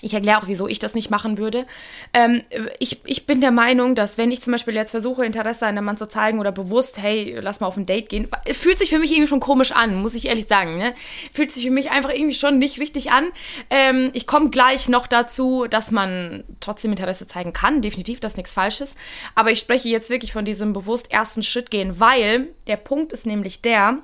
ich 0.01 0.13
erkläre 0.13 0.39
auch, 0.39 0.47
wieso 0.47 0.67
ich 0.67 0.77
das 0.77 0.93
nicht 0.93 1.09
machen 1.09 1.37
würde. 1.37 1.65
Ähm, 2.13 2.43
ich, 2.77 3.01
ich 3.05 3.25
bin 3.25 3.41
der 3.41 3.51
Meinung, 3.51 3.95
dass 3.95 4.17
wenn 4.17 4.31
ich 4.31 4.43
zum 4.43 4.51
Beispiel 4.51 4.75
jetzt 4.75 4.91
versuche, 4.91 5.25
Interesse 5.25 5.65
an 5.65 5.77
einem 5.77 5.85
Mann 5.85 5.97
zu 5.97 6.07
zeigen 6.07 6.39
oder 6.39 6.51
bewusst, 6.51 7.01
hey, 7.01 7.37
lass 7.41 7.59
mal 7.59 7.67
auf 7.67 7.77
ein 7.77 7.87
Date 7.87 8.09
gehen, 8.09 8.27
fühlt 8.51 8.77
sich 8.77 8.89
für 8.89 8.99
mich 8.99 9.11
irgendwie 9.11 9.27
schon 9.27 9.39
komisch 9.39 9.71
an, 9.71 9.95
muss 9.95 10.13
ich 10.13 10.27
ehrlich 10.27 10.47
sagen. 10.47 10.77
Ne? 10.77 10.93
Fühlt 11.33 11.51
sich 11.51 11.63
für 11.65 11.71
mich 11.71 11.89
einfach 11.89 12.11
irgendwie 12.11 12.35
schon 12.35 12.59
nicht 12.59 12.79
richtig 12.79 13.11
an. 13.11 13.25
Ähm, 13.71 14.11
ich 14.13 14.27
komme 14.27 14.51
gleich 14.51 14.87
noch 14.87 15.07
dazu, 15.07 15.65
dass 15.67 15.89
man 15.89 16.43
trotzdem 16.59 16.91
Interesse 16.91 17.25
zeigen 17.25 17.53
kann. 17.53 17.81
Definitiv, 17.81 18.19
das 18.19 18.33
ist 18.33 18.37
nichts 18.37 18.51
Falsches. 18.51 18.95
Aber 19.33 19.51
ich 19.51 19.59
spreche 19.59 19.89
jetzt 19.89 20.11
wirklich 20.11 20.31
von 20.31 20.45
diesem 20.45 20.73
bewusst 20.73 21.11
ersten 21.11 21.41
Schritt 21.41 21.71
gehen, 21.71 21.99
weil 21.99 22.49
der 22.67 22.77
Punkt 22.77 23.13
ist 23.13 23.25
nämlich 23.25 23.61
der, 23.61 23.99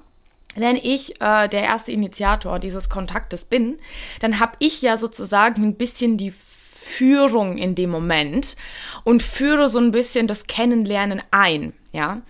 wenn 0.56 0.76
ich 0.76 1.22
äh, 1.22 1.48
der 1.48 1.64
erste 1.64 1.92
Initiator 1.92 2.60
dieses 2.60 2.90
Kontaktes 2.90 3.46
bin, 3.46 3.78
dann 4.20 4.40
habe 4.40 4.54
ich 4.60 4.82
ja 4.82 4.98
sozusagen 4.98 5.64
ein 5.64 5.76
bisschen 5.76 6.18
die 6.18 6.32
Führung 6.32 7.58
in 7.58 7.76
dem 7.76 7.90
Moment 7.90 8.56
und 9.04 9.24
führe 9.24 9.70
so 9.70 9.80
ein 9.80 9.92
bisschen 9.92 10.28
das 10.28 10.48
Kennenlernen 10.48 11.22
ein, 11.32 11.74
ja. 11.92 12.22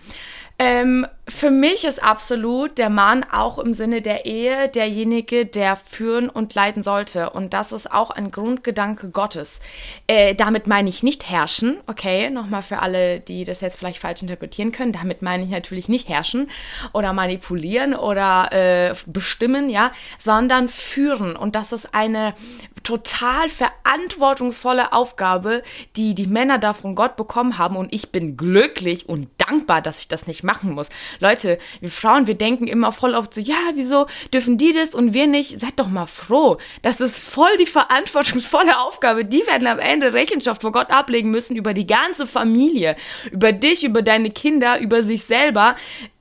Ähm, 0.58 1.06
für 1.26 1.50
mich 1.50 1.84
ist 1.84 2.04
absolut 2.04 2.76
der 2.76 2.90
Mann 2.90 3.24
auch 3.24 3.58
im 3.58 3.72
Sinne 3.72 4.02
der 4.02 4.26
Ehe 4.26 4.68
derjenige, 4.68 5.46
der 5.46 5.74
führen 5.74 6.28
und 6.28 6.54
leiten 6.54 6.82
sollte. 6.82 7.30
Und 7.30 7.54
das 7.54 7.72
ist 7.72 7.90
auch 7.90 8.10
ein 8.10 8.30
Grundgedanke 8.30 9.10
Gottes. 9.10 9.60
Äh, 10.06 10.34
damit 10.34 10.66
meine 10.66 10.90
ich 10.90 11.02
nicht 11.02 11.30
herrschen, 11.30 11.78
okay, 11.86 12.28
nochmal 12.28 12.62
für 12.62 12.80
alle, 12.80 13.20
die 13.20 13.44
das 13.44 13.62
jetzt 13.62 13.78
vielleicht 13.78 14.00
falsch 14.00 14.20
interpretieren 14.20 14.70
können. 14.70 14.92
Damit 14.92 15.22
meine 15.22 15.42
ich 15.42 15.48
natürlich 15.48 15.88
nicht 15.88 16.08
herrschen 16.08 16.50
oder 16.92 17.14
manipulieren 17.14 17.94
oder 17.94 18.52
äh, 18.52 18.94
bestimmen, 19.06 19.70
ja, 19.70 19.90
sondern 20.18 20.68
führen. 20.68 21.36
Und 21.36 21.56
das 21.56 21.72
ist 21.72 21.94
eine 21.94 22.34
total 22.82 23.48
verantwortungsvolle 23.48 24.92
Aufgabe, 24.92 25.62
die 25.96 26.14
die 26.14 26.26
Männer 26.26 26.58
da 26.58 26.74
von 26.74 26.94
Gott 26.94 27.16
bekommen 27.16 27.56
haben. 27.56 27.76
Und 27.76 27.92
ich 27.94 28.12
bin 28.12 28.36
glücklich 28.36 29.08
und 29.08 29.30
dankbar, 29.38 29.80
dass 29.80 30.00
ich 30.00 30.08
das 30.08 30.26
nicht 30.26 30.43
machen 30.44 30.72
muss. 30.72 30.88
Leute, 31.18 31.58
wir 31.80 31.90
Frauen, 31.90 32.26
wir 32.26 32.34
denken 32.34 32.66
immer 32.66 32.92
voll 32.92 33.14
oft 33.14 33.34
so, 33.34 33.40
ja, 33.40 33.56
wieso 33.74 34.06
dürfen 34.32 34.58
die 34.58 34.72
das 34.72 34.94
und 34.94 35.14
wir 35.14 35.26
nicht? 35.26 35.60
Seid 35.60 35.78
doch 35.80 35.88
mal 35.88 36.06
froh. 36.06 36.58
Das 36.82 37.00
ist 37.00 37.16
voll 37.18 37.56
die 37.58 37.66
verantwortungsvolle 37.66 38.78
Aufgabe. 38.78 39.24
Die 39.24 39.46
werden 39.46 39.66
am 39.66 39.78
Ende 39.78 40.12
Rechenschaft 40.12 40.62
vor 40.62 40.72
Gott 40.72 40.90
ablegen 40.90 41.30
müssen 41.30 41.56
über 41.56 41.74
die 41.74 41.86
ganze 41.86 42.26
Familie, 42.26 42.96
über 43.30 43.52
dich, 43.52 43.84
über 43.84 44.02
deine 44.02 44.30
Kinder, 44.30 44.78
über 44.78 45.02
sich 45.02 45.24
selber 45.24 45.74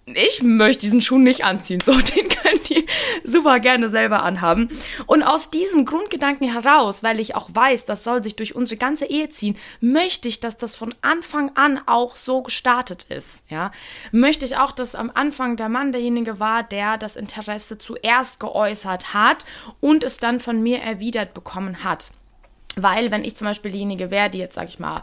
ich 0.06 0.44
möchte 0.44 0.82
diesen 0.82 1.02
Schuh 1.02 1.18
nicht 1.18 1.46
anziehen. 1.46 1.80
So, 1.80 1.94
den 2.16 2.28
könnt 2.28 2.70
ihr 2.70 2.84
super 3.24 3.60
gerne 3.60 3.90
selber 3.90 4.24
anhaben. 4.24 4.70
Und 5.06 5.24
aus 5.24 5.50
diesem 5.50 5.86
Grundgedanken 5.86 6.52
heraus, 6.52 7.04
weil 7.04 7.20
ich 7.20 7.36
auch 7.36 7.50
weiß, 7.54 7.86
das 7.86 8.04
soll 8.04 8.24
sich 8.24 8.36
durch 8.36 8.56
unsere 8.56 8.78
ganze 8.78 9.06
Ehe 9.06 9.30
ziehen, 9.30 9.58
möchte 9.80 10.28
ich, 10.28 10.40
dass 10.40 10.58
das 10.58 10.76
von 10.76 10.94
Anfang 11.02 11.52
an 11.56 11.80
auch 11.86 12.16
so 12.16 12.44
gestartet 12.44 13.04
ist. 13.10 13.46
Ja, 13.50 13.72
möchte 14.12 14.46
ich 14.46 14.58
auch, 14.58 14.72
dass 14.72 14.96
am 14.96 15.12
Anfang 15.14 15.56
der 15.56 15.70
Mann 15.70 15.92
derjenige 15.92 16.40
war, 16.40 16.64
der 16.64 16.98
das 16.98 17.16
Interesse 17.16 17.78
zuerst 17.78 18.40
geäußert 18.40 19.14
hat 19.14 19.46
und 19.80 20.04
es 20.04 20.18
dann 20.18 20.40
von 20.40 20.62
mir 20.62 20.80
erwidert 20.80 21.34
bekommen 21.34 21.84
hat. 21.84 22.12
Weil, 22.76 23.12
wenn 23.12 23.24
ich 23.24 23.36
zum 23.36 23.48
Beispiel 23.48 23.72
diejenige 23.72 24.12
wäre, 24.12 24.30
die 24.30 24.40
jetzt, 24.40 24.56
sag 24.56 24.68
ich 24.68 24.80
mal, 24.80 25.02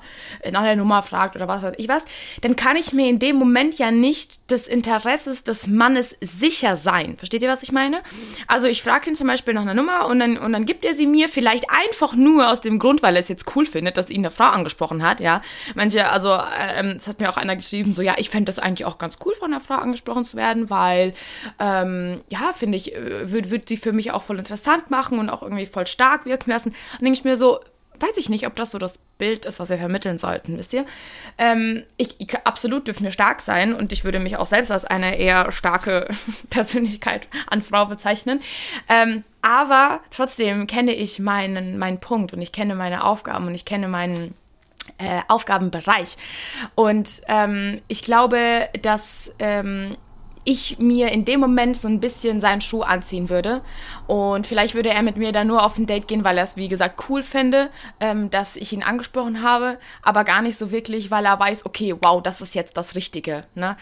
nach 0.51 0.63
der 0.63 0.77
Nummer 0.77 1.03
fragt 1.03 1.37
oder 1.37 1.49
was 1.49 1.63
weiß 1.63 1.75
ich 1.79 1.89
was, 1.89 2.05
dann 2.41 2.57
kann 2.57 2.77
ich 2.77 2.93
mir 2.93 3.09
in 3.09 3.19
dem 3.19 3.37
Moment 3.37 3.79
ja 3.79 3.91
nicht 3.91 4.51
des 4.51 4.67
Interesses 4.67 5.45
des 5.45 5.67
Mannes 5.67 6.17
sicher 6.21 6.77
sein. 6.77 7.17
Versteht 7.17 7.43
ihr, 7.43 7.49
was 7.49 7.63
ich 7.63 7.73
meine? 7.73 8.03
Also 8.47 8.67
ich 8.67 8.83
frage 8.83 9.11
ihn 9.11 9.15
zum 9.15 9.27
Beispiel 9.27 9.55
nach 9.55 9.63
einer 9.63 9.75
Nummer 9.75 10.07
und 10.07 10.19
dann, 10.19 10.37
und 10.39 10.53
dann 10.53 10.67
gibt 10.67 10.85
er 10.85 10.95
sie 10.95 11.07
mir 11.07 11.29
vielleicht 11.29 11.67
einfach 11.71 12.15
nur 12.15 12.51
aus 12.51 12.61
dem 12.61 12.79
Grund, 12.79 13.03
weil 13.03 13.17
er 13.17 13.23
es 13.23 13.29
jetzt 13.29 13.55
cool 13.55 13.67
findet, 13.67 13.97
dass 13.97 14.11
ihn 14.11 14.21
eine 14.21 14.31
Frau 14.31 14.45
angesprochen 14.45 15.03
hat, 15.03 15.21
ja. 15.21 15.43
Manche, 15.75 16.09
also 16.09 16.37
ähm, 16.59 16.95
es 16.97 17.09
hat 17.09 17.21
mir 17.21 17.31
auch 17.31 17.37
einer 17.37 17.57
geschrieben, 17.57 17.95
so, 17.95 18.03
ja, 18.03 18.15
ich 18.19 18.31
fände 18.31 18.47
das 18.47 18.59
eigentlich 18.59 18.85
auch 18.85 18.99
ganz 18.99 19.17
cool, 19.25 19.35
von 19.35 19.53
einer 19.53 19.61
Frau 19.61 19.75
angesprochen 19.75 20.25
zu 20.25 20.37
werden, 20.37 20.71
weil, 20.71 21.15
ähm, 21.59 22.21
ja, 22.29 22.53
finde 22.57 22.77
ich, 22.77 22.95
äh, 22.95 23.31
würde 23.31 23.51
würd 23.51 23.69
sie 23.69 23.77
für 23.77 23.93
mich 23.93 24.13
auch 24.13 24.23
voll 24.23 24.39
interessant 24.39 24.91
machen 24.91 25.19
und 25.19 25.31
auch 25.31 25.43
irgendwie 25.43 25.67
voll 25.67 25.87
stark 25.87 26.25
wirken 26.27 26.51
lassen. 26.51 26.71
Und 26.71 27.03
denke 27.03 27.19
ich 27.19 27.25
mir 27.25 27.37
so, 27.37 27.60
weiß 28.01 28.17
ich 28.17 28.29
nicht, 28.29 28.47
ob 28.47 28.57
das 28.57 28.71
so 28.71 28.79
das 28.79 28.99
Bild 29.19 29.45
ist, 29.45 29.61
was 29.61 29.71
wir 29.71 29.79
vermitteln 29.79 30.19
sollten, 30.19 30.59
wisst 30.59 30.73
ihr? 30.73 30.87
Ähm, 31.39 31.85
ich, 31.97 32.21
ich, 32.21 32.35
absolut 32.45 32.87
dürfen 32.87 33.05
wir 33.05 33.13
stark 33.13 33.41
sein 33.41 33.75
und 33.75 33.93
ich 33.93 34.05
würde 34.05 34.19
mich 34.19 34.37
auch 34.37 34.47
selbst 34.47 34.71
als 34.71 34.85
eine 34.85 35.17
eher 35.17 35.53
starke 35.53 36.09
Persönlichkeit 36.51 37.29
an 37.49 37.63
Frau 37.63 37.87
bezeichnen. 37.87 38.41
Ähm, 38.89 39.25
aber 39.43 40.01
trotzdem 40.11 40.67
kenne 40.67 40.93
ich 40.93 41.19
meinen, 41.19 41.79
meinen 41.79 42.01
Punkt 42.01 42.33
und 42.33 42.41
ich 42.41 42.53
kenne 42.53 42.75
meine 42.75 43.05
Aufgaben 43.05 43.47
und 43.47 43.55
ich 43.55 43.65
kenne 43.65 43.89
meinen 43.89 44.35
äh, 44.99 45.21
Aufgabenbereich. 45.29 46.17
Und 46.75 47.23
ähm, 47.29 47.81
ich 47.89 48.03
glaube, 48.03 48.69
dass 48.83 49.33
ähm, 49.39 49.97
ich 50.45 50.79
mir 50.79 51.13
in 51.13 51.25
dem 51.25 51.41
Moment 51.41 51.77
so 51.77 51.89
ein 51.89 52.01
bisschen 52.01 52.41
seinen 52.41 52.61
Schuh 52.61 52.83
anziehen 52.83 53.29
würde. 53.29 53.61
Und 54.07 54.47
vielleicht 54.47 54.75
würde 54.75 54.91
er 54.91 55.03
mit 55.03 55.17
mir 55.17 55.33
dann 55.33 55.47
nur 55.47 55.63
auf 55.63 55.79
ein 55.79 55.87
Date 55.87 56.09
gehen, 56.09 56.25
weil 56.25 56.39
er 56.39 56.45
es, 56.45 56.57
wie 56.57 56.69
gesagt, 56.69 57.05
cool 57.09 57.23
fände, 57.23 57.71
ähm, 58.01 58.31
dass 58.31 58.57
ich 58.57 58.73
ihn 58.73 58.83
angesprochen 58.83 59.43
habe, 59.43 59.79
aber 60.03 60.25
gar 60.25 60.43
nicht 60.43 60.59
so 60.59 60.71
wirklich, 60.71 61.11
weil 61.11 61.27
er 61.27 61.39
weiß, 61.39 61.67
okay, 61.67 61.95
wow, 62.01 62.23
das 62.23 62.41
ist 62.41 62.55
jetzt 62.55 62.77
das 62.77 62.97
Richtige. 62.97 63.45
Ne? 63.55 63.77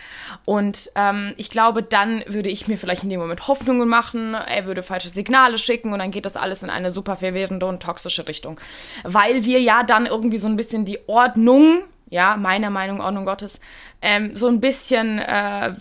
Und 0.45 0.91
ähm, 0.97 1.33
ich 1.37 1.51
glaube, 1.51 1.83
dann 1.83 2.25
würde 2.27 2.49
ich 2.49 2.69
mir 2.69 2.77
vielleicht 2.77 3.05
in 3.05 3.11
dem 3.11 3.21
Moment 3.21 3.47
Hoffnungen 3.47 3.89
machen, 3.89 4.35
er 4.35 4.67
würde 4.67 4.83
falsche 4.83 5.09
Signale 5.09 5.59
schicken 5.59 5.93
und 5.93 6.01
dann 6.01 6.11
geht 6.11 6.27
das 6.27 6.37
alles 6.37 6.63
in 6.63 6.71
eine 6.71 6.91
super 6.91 7.17
verwirrende 7.17 7.67
und 7.67 7.83
toxische 7.83 8.27
Richtung. 8.27 8.61
Weil 9.05 9.45
wir 9.45 9.61
ja 9.61 9.83
dann 9.83 10.07
irgendwie 10.07 10.39
so 10.39 10.49
ein 10.49 10.57
bisschen 10.57 10.85
die 10.85 10.99
Ordnung 11.07 11.85
ja, 12.11 12.37
meiner 12.37 12.71
Meinung, 12.71 13.01
Ordnung 13.01 13.25
Gottes, 13.25 13.61
ähm, 14.03 14.37
so 14.37 14.49
ein 14.49 14.61
bisschen 14.61 15.19
äh, 15.19 15.75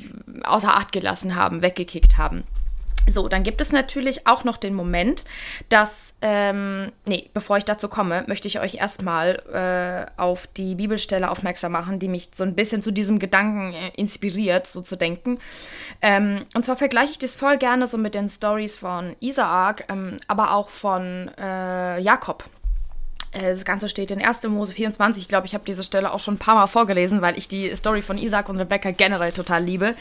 außer 0.44 0.76
Acht 0.76 0.92
gelassen 0.92 1.36
haben, 1.36 1.62
weggekickt 1.62 2.18
haben. 2.18 2.44
So, 3.10 3.30
dann 3.30 3.44
gibt 3.44 3.62
es 3.62 3.72
natürlich 3.72 4.28
auch 4.28 4.44
noch 4.44 4.58
den 4.58 4.74
Moment, 4.74 5.24
dass, 5.70 6.14
ähm, 6.22 6.92
nee, 7.06 7.30
bevor 7.34 7.58
ich 7.58 7.64
dazu 7.64 7.88
komme, 7.88 8.26
möchte 8.28 8.50
ich 8.50 8.60
euch 8.60 8.76
erstmal 8.76 10.10
äh, 10.18 10.22
auf 10.22 10.48
die 10.48 10.76
Bibelstelle 10.76 11.32
aufmerksam 11.32 11.72
machen, 11.72 12.00
die 12.00 12.10
mich 12.10 12.32
so 12.36 12.44
ein 12.44 12.54
bisschen 12.54 12.82
zu 12.82 12.92
diesem 12.92 13.18
Gedanken 13.18 13.74
äh, 13.74 13.92
inspiriert, 13.96 14.68
so 14.68 14.82
zu 14.82 14.98
denken. 14.98 15.40
Ähm, 16.02 16.46
und 16.54 16.66
zwar 16.66 16.76
vergleiche 16.76 17.12
ich 17.12 17.20
das 17.20 17.36
voll 17.36 17.58
gerne 17.58 17.88
so 17.88 17.98
mit 17.98 18.14
den 18.14 18.28
Stories 18.28 18.76
von 18.76 19.16
Isaak, 19.22 19.86
ähm, 19.90 20.18
aber 20.28 20.54
auch 20.54 20.68
von 20.68 21.32
äh, 21.38 22.00
Jakob. 22.00 22.44
Äh, 23.32 23.50
das 23.50 23.66
Ganze 23.66 23.90
steht 23.90 24.12
in 24.12 24.24
1. 24.24 24.44
Mose 24.48 24.74
24. 24.74 25.24
Ich 25.24 25.28
glaube, 25.28 25.48
ich 25.48 25.54
habe 25.54 25.66
diese 25.66 25.84
Stelle 25.84 26.14
auch 26.14 26.20
schon 26.20 26.36
ein 26.36 26.40
paar 26.40 26.56
Mal 26.56 26.68
vorgelesen, 26.68 27.22
weil 27.22 27.38
ich 27.38 27.48
die 27.48 27.76
Story 27.76 28.02
von 28.02 28.18
Isaac 28.18 28.50
und 28.50 28.58
Rebecca 28.58 28.92
generell 28.92 29.32
total 29.32 29.64
liebe. 29.64 29.96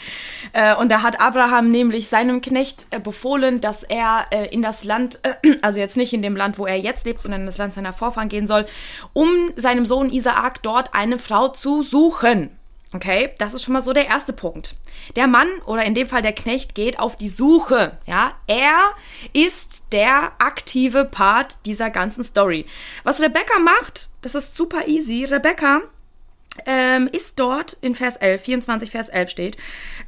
Äh, 0.53 0.75
und 0.77 0.91
da 0.91 1.03
hat 1.03 1.21
Abraham 1.21 1.67
nämlich 1.67 2.09
seinem 2.09 2.41
Knecht 2.41 2.87
äh, 2.91 3.01
befohlen, 3.01 3.61
dass 3.61 3.83
er 3.83 4.27
in 4.51 4.63
das 4.63 4.85
Land, 4.85 5.21
also 5.63 5.81
jetzt 5.81 5.97
nicht 5.97 6.13
in 6.13 6.23
dem 6.23 6.37
Land, 6.37 6.59
wo 6.59 6.67
er 6.67 6.77
jetzt 6.77 7.07
lebt, 7.07 7.21
sondern 7.21 7.43
in 7.43 7.47
das 7.47 7.59
Land 7.59 7.75
seiner 7.75 7.93
Vorfahren 7.93 8.29
gehen 8.29 8.47
soll, 8.47 8.67
um 9.13 9.53
seinem 9.57 9.85
Sohn 9.85 10.11
Isaak 10.11 10.63
dort 10.63 10.95
eine 10.95 11.19
Frau 11.19 11.49
zu 11.49 11.83
suchen. 11.83 12.51
Okay, 12.97 13.35
das 13.37 13.53
ist 13.53 13.63
schon 13.63 13.75
mal 13.75 13.83
so 13.83 13.93
der 13.93 14.07
erste 14.07 14.33
Punkt. 14.33 14.75
Der 15.17 15.27
Mann 15.27 15.49
oder 15.67 15.85
in 15.85 15.93
dem 15.93 16.09
Fall 16.09 16.23
der 16.23 16.33
Knecht 16.33 16.75
geht 16.75 16.99
auf 16.99 17.15
die 17.15 17.29
Suche. 17.29 17.99
Ja, 18.07 18.33
er 18.47 18.95
ist 19.35 19.93
der 19.93 20.33
aktive 20.39 21.05
Part 21.05 21.59
dieser 21.67 21.91
ganzen 21.91 22.25
Story. 22.25 22.65
Was 23.05 23.21
Rebecca 23.21 23.59
macht, 23.59 24.09
das 24.23 24.35
ist 24.35 24.57
super 24.57 24.89
easy. 24.89 25.27
Rebecca 25.27 25.83
ähm, 26.65 27.07
ist 27.13 27.39
dort 27.39 27.77
in 27.83 27.95
Vers 27.95 28.17
11, 28.17 28.41
24 28.41 28.91
Vers 28.91 29.11
11 29.11 29.31
steht, 29.31 29.57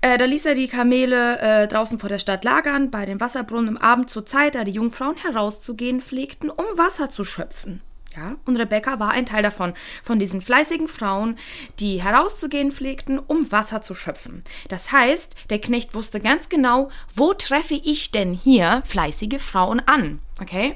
äh, 0.01 0.17
da 0.17 0.25
ließ 0.25 0.47
er 0.47 0.55
die 0.55 0.69
Kamele 0.69 1.39
äh, 1.41 1.69
draußen 1.69 1.99
vor 1.99 2.09
der 2.09 2.19
Stadt 2.19 2.43
lagern, 2.43 2.91
bei 2.91 3.05
dem 3.05 3.21
Wasserbrunnen 3.21 3.69
im 3.69 3.77
Abend 3.77 4.09
zur 4.09 4.25
Zeit, 4.25 4.55
da 4.55 4.65
die 4.65 4.73
Jungfrauen 4.73 5.17
herauszugehen 5.17 6.01
pflegten, 6.01 6.49
um 6.49 6.65
Wasser 6.79 7.11
zu 7.11 7.25
schöpfen. 7.25 7.83
Ja, 8.19 8.37
und 8.47 8.57
Rebecca 8.57 8.99
war 8.99 9.11
ein 9.11 9.27
Teil 9.27 9.45
davon, 9.45 9.75
von 10.03 10.19
diesen 10.19 10.41
fleißigen 10.41 10.89
Frauen, 10.89 11.37
die 11.79 12.03
herauszugehen 12.03 12.73
pflegten, 12.73 13.21
um 13.21 13.53
Wasser 13.53 13.81
zu 13.81 13.95
schöpfen. 13.95 14.43
Das 14.69 14.91
heißt, 14.91 15.37
der 15.51 15.61
Knecht 15.61 15.95
wusste 15.95 16.19
ganz 16.19 16.49
genau, 16.49 16.91
wo 17.15 17.33
treffe 17.33 17.75
ich 17.75 18.11
denn 18.11 18.33
hier 18.33 18.83
fleißige 18.85 19.41
Frauen 19.41 19.81
an? 19.87 20.19
Okay? 20.41 20.75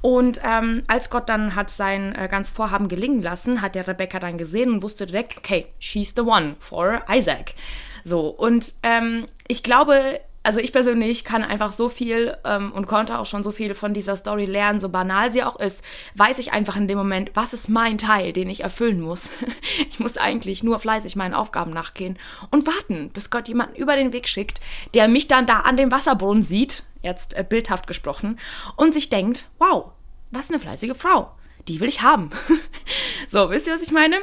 Und 0.00 0.40
ähm, 0.42 0.82
als 0.88 1.08
Gott 1.08 1.28
dann 1.28 1.54
hat 1.54 1.70
sein 1.70 2.16
äh, 2.16 2.26
ganz 2.28 2.50
Vorhaben 2.50 2.88
gelingen 2.88 3.22
lassen, 3.22 3.62
hat 3.62 3.76
der 3.76 3.86
Rebecca 3.86 4.18
dann 4.18 4.36
gesehen 4.36 4.72
und 4.72 4.82
wusste 4.82 5.06
direkt, 5.06 5.38
okay, 5.38 5.66
she's 5.78 6.14
the 6.16 6.22
one 6.22 6.56
for 6.58 7.02
Isaac. 7.08 7.54
So, 8.02 8.26
und 8.26 8.74
ähm, 8.82 9.28
ich 9.46 9.62
glaube, 9.62 10.20
also 10.42 10.58
ich 10.58 10.72
persönlich 10.72 11.24
kann 11.24 11.44
einfach 11.44 11.72
so 11.72 11.88
viel 11.88 12.36
ähm, 12.44 12.70
und 12.72 12.86
konnte 12.86 13.18
auch 13.18 13.26
schon 13.26 13.42
so 13.42 13.52
viel 13.52 13.74
von 13.74 13.94
dieser 13.94 14.16
Story 14.16 14.44
lernen, 14.44 14.80
so 14.80 14.88
banal 14.88 15.30
sie 15.30 15.44
auch 15.44 15.58
ist, 15.58 15.84
weiß 16.14 16.38
ich 16.38 16.52
einfach 16.52 16.76
in 16.76 16.88
dem 16.88 16.98
Moment, 16.98 17.30
was 17.34 17.52
ist 17.52 17.68
mein 17.68 17.98
Teil, 17.98 18.32
den 18.32 18.50
ich 18.50 18.62
erfüllen 18.62 19.00
muss. 19.00 19.30
ich 19.90 20.00
muss 20.00 20.18
eigentlich 20.18 20.62
nur 20.62 20.78
fleißig 20.78 21.16
meinen 21.16 21.34
Aufgaben 21.34 21.72
nachgehen 21.72 22.18
und 22.50 22.66
warten, 22.66 23.10
bis 23.10 23.30
Gott 23.30 23.48
jemanden 23.48 23.76
über 23.76 23.96
den 23.96 24.12
Weg 24.12 24.28
schickt, 24.28 24.60
der 24.94 25.08
mich 25.08 25.28
dann 25.28 25.46
da 25.46 25.60
an 25.60 25.76
dem 25.76 25.92
Wasserbrunnen 25.92 26.42
sieht, 26.42 26.84
jetzt 27.02 27.34
äh, 27.34 27.44
bildhaft 27.48 27.86
gesprochen, 27.86 28.38
und 28.76 28.94
sich 28.94 29.10
denkt, 29.10 29.46
wow, 29.58 29.92
was 30.30 30.50
eine 30.50 30.58
fleißige 30.58 30.96
Frau. 30.96 31.30
Die 31.68 31.78
will 31.78 31.88
ich 31.88 32.02
haben. 32.02 32.30
so, 33.30 33.50
wisst 33.50 33.68
ihr, 33.68 33.74
was 33.74 33.82
ich 33.82 33.92
meine? 33.92 34.16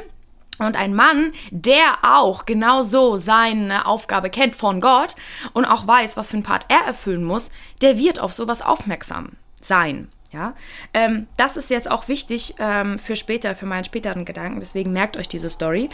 Und 0.60 0.76
ein 0.76 0.94
Mann, 0.94 1.32
der 1.50 1.98
auch 2.02 2.44
genau 2.44 2.82
so 2.82 3.16
seine 3.16 3.86
Aufgabe 3.86 4.30
kennt 4.30 4.56
von 4.56 4.80
Gott 4.80 5.16
und 5.52 5.64
auch 5.64 5.86
weiß, 5.86 6.16
was 6.16 6.30
für 6.30 6.36
ein 6.36 6.42
Part 6.42 6.66
er 6.68 6.86
erfüllen 6.86 7.24
muss, 7.24 7.50
der 7.82 7.98
wird 7.98 8.20
auf 8.20 8.32
sowas 8.32 8.62
aufmerksam 8.62 9.30
sein. 9.60 10.08
Ja, 10.32 10.54
ähm, 10.94 11.26
das 11.36 11.56
ist 11.56 11.70
jetzt 11.70 11.90
auch 11.90 12.06
wichtig 12.06 12.54
ähm, 12.60 12.98
für 12.98 13.16
später, 13.16 13.56
für 13.56 13.66
meinen 13.66 13.84
späteren 13.84 14.24
Gedanken. 14.24 14.60
Deswegen 14.60 14.92
merkt 14.92 15.16
euch 15.16 15.26
diese 15.26 15.50
Story. 15.50 15.88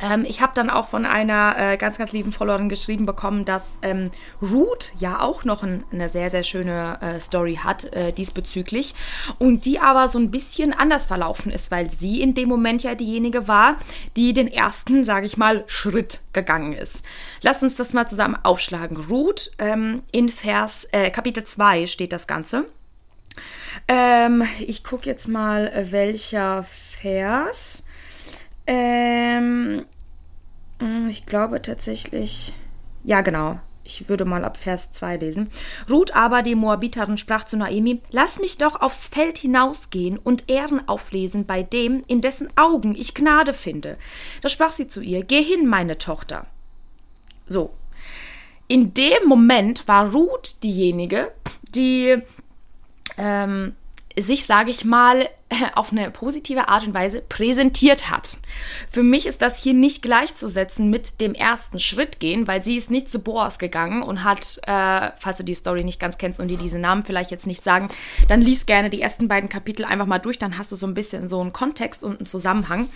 Ähm, 0.00 0.24
ich 0.26 0.40
habe 0.40 0.52
dann 0.54 0.70
auch 0.70 0.88
von 0.88 1.06
einer 1.06 1.54
äh, 1.56 1.76
ganz, 1.76 1.98
ganz 1.98 2.12
lieben 2.12 2.32
Followerin 2.32 2.68
geschrieben 2.68 3.06
bekommen, 3.06 3.44
dass 3.44 3.62
ähm, 3.82 4.10
Root 4.42 4.92
ja 4.98 5.20
auch 5.20 5.44
noch 5.44 5.62
ein, 5.62 5.84
eine 5.92 6.08
sehr, 6.08 6.30
sehr 6.30 6.42
schöne 6.42 6.98
äh, 7.00 7.20
Story 7.20 7.60
hat 7.62 7.92
äh, 7.92 8.12
diesbezüglich 8.12 8.94
und 9.38 9.64
die 9.64 9.80
aber 9.80 10.08
so 10.08 10.18
ein 10.18 10.30
bisschen 10.30 10.72
anders 10.72 11.04
verlaufen 11.04 11.50
ist, 11.52 11.70
weil 11.70 11.90
sie 11.90 12.20
in 12.20 12.34
dem 12.34 12.48
Moment 12.48 12.82
ja 12.82 12.94
diejenige 12.94 13.48
war, 13.48 13.76
die 14.16 14.32
den 14.32 14.48
ersten, 14.48 15.04
sage 15.04 15.26
ich 15.26 15.36
mal, 15.36 15.64
Schritt 15.66 16.20
gegangen 16.32 16.72
ist. 16.72 17.04
Lass 17.42 17.62
uns 17.62 17.76
das 17.76 17.92
mal 17.92 18.06
zusammen 18.06 18.38
aufschlagen. 18.42 18.96
Ruth 18.96 19.50
ähm, 19.58 20.02
in 20.12 20.28
Vers, 20.28 20.86
äh, 20.92 21.10
Kapitel 21.10 21.44
2 21.44 21.86
steht 21.86 22.12
das 22.12 22.26
Ganze. 22.26 22.66
Ähm, 23.88 24.44
ich 24.60 24.84
gucke 24.84 25.06
jetzt 25.06 25.28
mal, 25.28 25.68
äh, 25.68 25.92
welcher 25.92 26.64
Vers. 27.00 27.83
Ähm, 28.66 29.84
mm, 30.80 31.06
ich 31.08 31.26
glaube 31.26 31.60
tatsächlich. 31.62 32.54
Ja, 33.04 33.20
genau. 33.20 33.60
Ich 33.86 34.08
würde 34.08 34.24
mal 34.24 34.44
ab 34.44 34.56
Vers 34.56 34.92
2 34.92 35.18
lesen. 35.18 35.50
Ruth 35.90 36.16
aber, 36.16 36.40
die 36.40 36.54
Moabiterin, 36.54 37.18
sprach 37.18 37.44
zu 37.44 37.56
Naomi: 37.56 38.00
Lass 38.10 38.38
mich 38.38 38.56
doch 38.56 38.80
aufs 38.80 39.06
Feld 39.06 39.36
hinausgehen 39.38 40.18
und 40.18 40.48
Ehren 40.48 40.88
auflesen 40.88 41.44
bei 41.44 41.62
dem, 41.62 42.02
in 42.06 42.22
dessen 42.22 42.48
Augen 42.56 42.94
ich 42.94 43.14
Gnade 43.14 43.52
finde. 43.52 43.98
Da 44.40 44.48
sprach 44.48 44.72
sie 44.72 44.88
zu 44.88 45.02
ihr: 45.02 45.22
Geh 45.22 45.42
hin, 45.42 45.66
meine 45.66 45.98
Tochter. 45.98 46.46
So. 47.46 47.74
In 48.66 48.94
dem 48.94 49.28
Moment 49.28 49.86
war 49.86 50.12
Ruth 50.12 50.62
diejenige, 50.62 51.32
die 51.68 52.16
ähm, 53.18 53.74
sich, 54.16 54.46
sage 54.46 54.70
ich 54.70 54.84
mal, 54.84 55.28
auf 55.74 55.92
eine 55.92 56.10
positive 56.10 56.68
Art 56.68 56.86
und 56.86 56.94
Weise 56.94 57.20
präsentiert 57.20 58.10
hat. 58.10 58.38
Für 58.90 59.02
mich 59.02 59.26
ist 59.26 59.42
das 59.42 59.62
hier 59.62 59.74
nicht 59.74 60.02
gleichzusetzen 60.02 60.90
mit 60.90 61.20
dem 61.20 61.34
ersten 61.34 61.80
Schritt 61.80 62.20
gehen, 62.20 62.46
weil 62.46 62.62
sie 62.62 62.76
ist 62.76 62.90
nicht 62.90 63.10
zu 63.10 63.18
Boas 63.18 63.58
gegangen 63.58 64.02
und 64.02 64.24
hat, 64.24 64.60
äh, 64.66 65.10
falls 65.18 65.38
du 65.38 65.44
die 65.44 65.54
Story 65.54 65.84
nicht 65.84 66.00
ganz 66.00 66.18
kennst 66.18 66.40
und 66.40 66.48
dir 66.48 66.58
diese 66.58 66.78
Namen 66.78 67.02
vielleicht 67.02 67.30
jetzt 67.30 67.46
nicht 67.46 67.64
sagen, 67.64 67.88
dann 68.28 68.40
lies 68.40 68.66
gerne 68.66 68.90
die 68.90 69.00
ersten 69.00 69.28
beiden 69.28 69.48
Kapitel 69.48 69.84
einfach 69.84 70.06
mal 70.06 70.18
durch, 70.18 70.38
dann 70.38 70.58
hast 70.58 70.72
du 70.72 70.76
so 70.76 70.86
ein 70.86 70.94
bisschen 70.94 71.28
so 71.28 71.40
einen 71.40 71.52
Kontext 71.52 72.04
und 72.04 72.18
einen 72.18 72.26
Zusammenhang. 72.26 72.88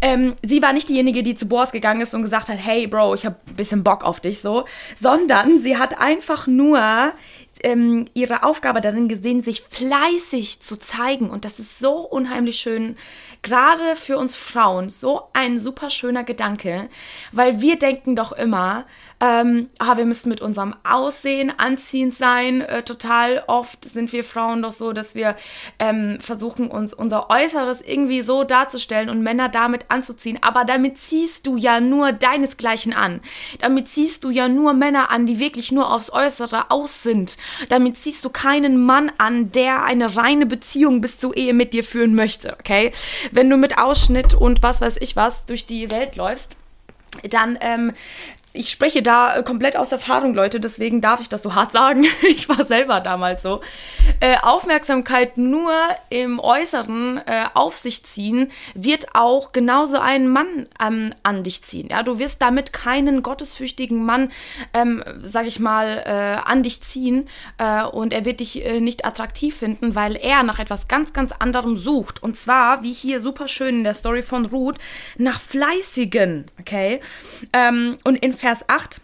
Ähm, 0.00 0.34
sie 0.42 0.62
war 0.62 0.72
nicht 0.72 0.88
diejenige, 0.88 1.22
die 1.22 1.34
zu 1.34 1.46
Boas 1.46 1.72
gegangen 1.72 2.00
ist 2.00 2.14
und 2.14 2.22
gesagt 2.22 2.48
hat, 2.48 2.58
hey 2.58 2.86
Bro, 2.86 3.14
ich 3.14 3.26
habe 3.26 3.36
ein 3.48 3.56
bisschen 3.56 3.84
Bock 3.84 4.04
auf 4.04 4.20
dich 4.20 4.40
so, 4.40 4.64
sondern 5.00 5.60
sie 5.60 5.76
hat 5.76 6.00
einfach 6.00 6.46
nur 6.46 7.12
ähm, 7.62 8.08
ihre 8.14 8.42
Aufgabe 8.42 8.80
darin 8.80 9.08
gesehen, 9.08 9.42
sich 9.42 9.62
fleißig 9.62 10.60
zu 10.60 10.76
zeigen. 10.76 11.30
Und 11.30 11.44
das 11.44 11.58
ist 11.58 11.78
so 11.78 11.98
unheimlich 11.98 12.58
schön, 12.58 12.96
gerade 13.42 13.96
für 13.96 14.18
uns 14.18 14.36
Frauen, 14.36 14.90
so 14.90 15.22
ein 15.32 15.58
super 15.58 15.90
schöner 15.90 16.24
Gedanke, 16.24 16.88
weil 17.32 17.60
wir 17.60 17.78
denken 17.78 18.16
doch 18.16 18.32
immer, 18.32 18.86
ähm, 19.20 19.68
ah, 19.78 19.96
wir 19.96 20.04
müssen 20.04 20.28
mit 20.28 20.40
unserem 20.40 20.74
Aussehen 20.84 21.52
anziehend 21.56 22.14
sein. 22.14 22.60
Äh, 22.60 22.82
total 22.82 23.42
oft 23.48 23.84
sind 23.84 24.12
wir 24.12 24.22
Frauen 24.22 24.62
doch 24.62 24.72
so, 24.72 24.92
dass 24.92 25.16
wir 25.16 25.34
ähm, 25.80 26.18
versuchen, 26.20 26.68
uns 26.68 26.94
unser 26.94 27.28
Äußeres 27.28 27.80
irgendwie 27.80 28.22
so 28.22 28.44
darzustellen 28.44 29.08
und 29.08 29.22
Männer 29.22 29.48
damit 29.48 29.86
anzuziehen. 29.88 30.38
Aber 30.40 30.64
damit 30.64 30.98
ziehst 30.98 31.48
du 31.48 31.56
ja 31.56 31.80
nur 31.80 32.12
deinesgleichen 32.12 32.92
an. 32.92 33.20
Damit 33.58 33.88
ziehst 33.88 34.22
du 34.22 34.30
ja 34.30 34.48
nur 34.48 34.72
Männer 34.72 35.10
an, 35.10 35.26
die 35.26 35.40
wirklich 35.40 35.72
nur 35.72 35.92
aufs 35.92 36.12
Äußere 36.12 36.70
aus 36.70 37.02
sind. 37.02 37.38
Damit 37.70 37.96
ziehst 37.96 38.24
du 38.24 38.30
keinen 38.30 38.84
Mann 38.84 39.10
an, 39.18 39.50
der 39.50 39.82
eine 39.82 40.16
reine 40.16 40.46
Beziehung 40.46 41.00
bis 41.00 41.18
zur 41.18 41.36
Ehe 41.36 41.54
mit 41.54 41.72
dir 41.72 41.82
führen 41.82 42.14
möchte, 42.14 42.56
okay? 42.60 42.92
Wenn 43.32 43.50
du 43.50 43.56
mit 43.56 43.78
Ausschnitt 43.78 44.34
und 44.34 44.62
was 44.62 44.80
weiß 44.80 44.96
ich 45.00 45.16
was 45.16 45.44
durch 45.46 45.66
die 45.66 45.90
Welt 45.90 46.14
läufst, 46.14 46.56
dann 47.28 47.58
ähm, 47.60 47.92
ich 48.58 48.70
spreche 48.70 49.02
da 49.02 49.36
äh, 49.36 49.42
komplett 49.44 49.76
aus 49.76 49.92
Erfahrung, 49.92 50.34
Leute, 50.34 50.58
deswegen 50.58 51.00
darf 51.00 51.20
ich 51.20 51.28
das 51.28 51.42
so 51.42 51.54
hart 51.54 51.72
sagen. 51.72 52.04
Ich 52.28 52.48
war 52.48 52.64
selber 52.64 53.00
damals 53.00 53.42
so. 53.42 53.60
Äh, 54.20 54.36
Aufmerksamkeit 54.42 55.38
nur 55.38 55.72
im 56.10 56.40
Äußeren 56.40 57.18
äh, 57.18 57.46
auf 57.54 57.76
sich 57.76 58.04
ziehen, 58.04 58.50
wird 58.74 59.14
auch 59.14 59.52
genauso 59.52 59.98
einen 59.98 60.28
Mann 60.28 60.66
ähm, 60.80 61.14
an 61.22 61.42
dich 61.42 61.62
ziehen. 61.62 61.88
Ja, 61.90 62.02
du 62.02 62.18
wirst 62.18 62.42
damit 62.42 62.72
keinen 62.72 63.22
gottesfürchtigen 63.22 64.04
Mann, 64.04 64.30
ähm, 64.74 65.02
sag 65.22 65.46
ich 65.46 65.60
mal, 65.60 66.02
äh, 66.04 66.48
an 66.48 66.62
dich 66.62 66.82
ziehen 66.82 67.28
äh, 67.58 67.84
und 67.84 68.12
er 68.12 68.24
wird 68.24 68.40
dich 68.40 68.64
äh, 68.64 68.80
nicht 68.80 69.04
attraktiv 69.04 69.56
finden, 69.56 69.94
weil 69.94 70.16
er 70.16 70.42
nach 70.42 70.58
etwas 70.58 70.88
ganz, 70.88 71.12
ganz 71.12 71.32
anderem 71.32 71.76
sucht. 71.76 72.22
Und 72.22 72.36
zwar, 72.36 72.82
wie 72.82 72.92
hier 72.92 73.20
super 73.20 73.48
schön 73.48 73.78
in 73.78 73.84
der 73.84 73.94
Story 73.94 74.22
von 74.22 74.46
Ruth, 74.46 74.76
nach 75.16 75.40
fleißigen, 75.40 76.46
okay? 76.60 77.00
Ähm, 77.52 77.96
und 78.04 78.16
in 78.16 78.34
8 78.54 78.98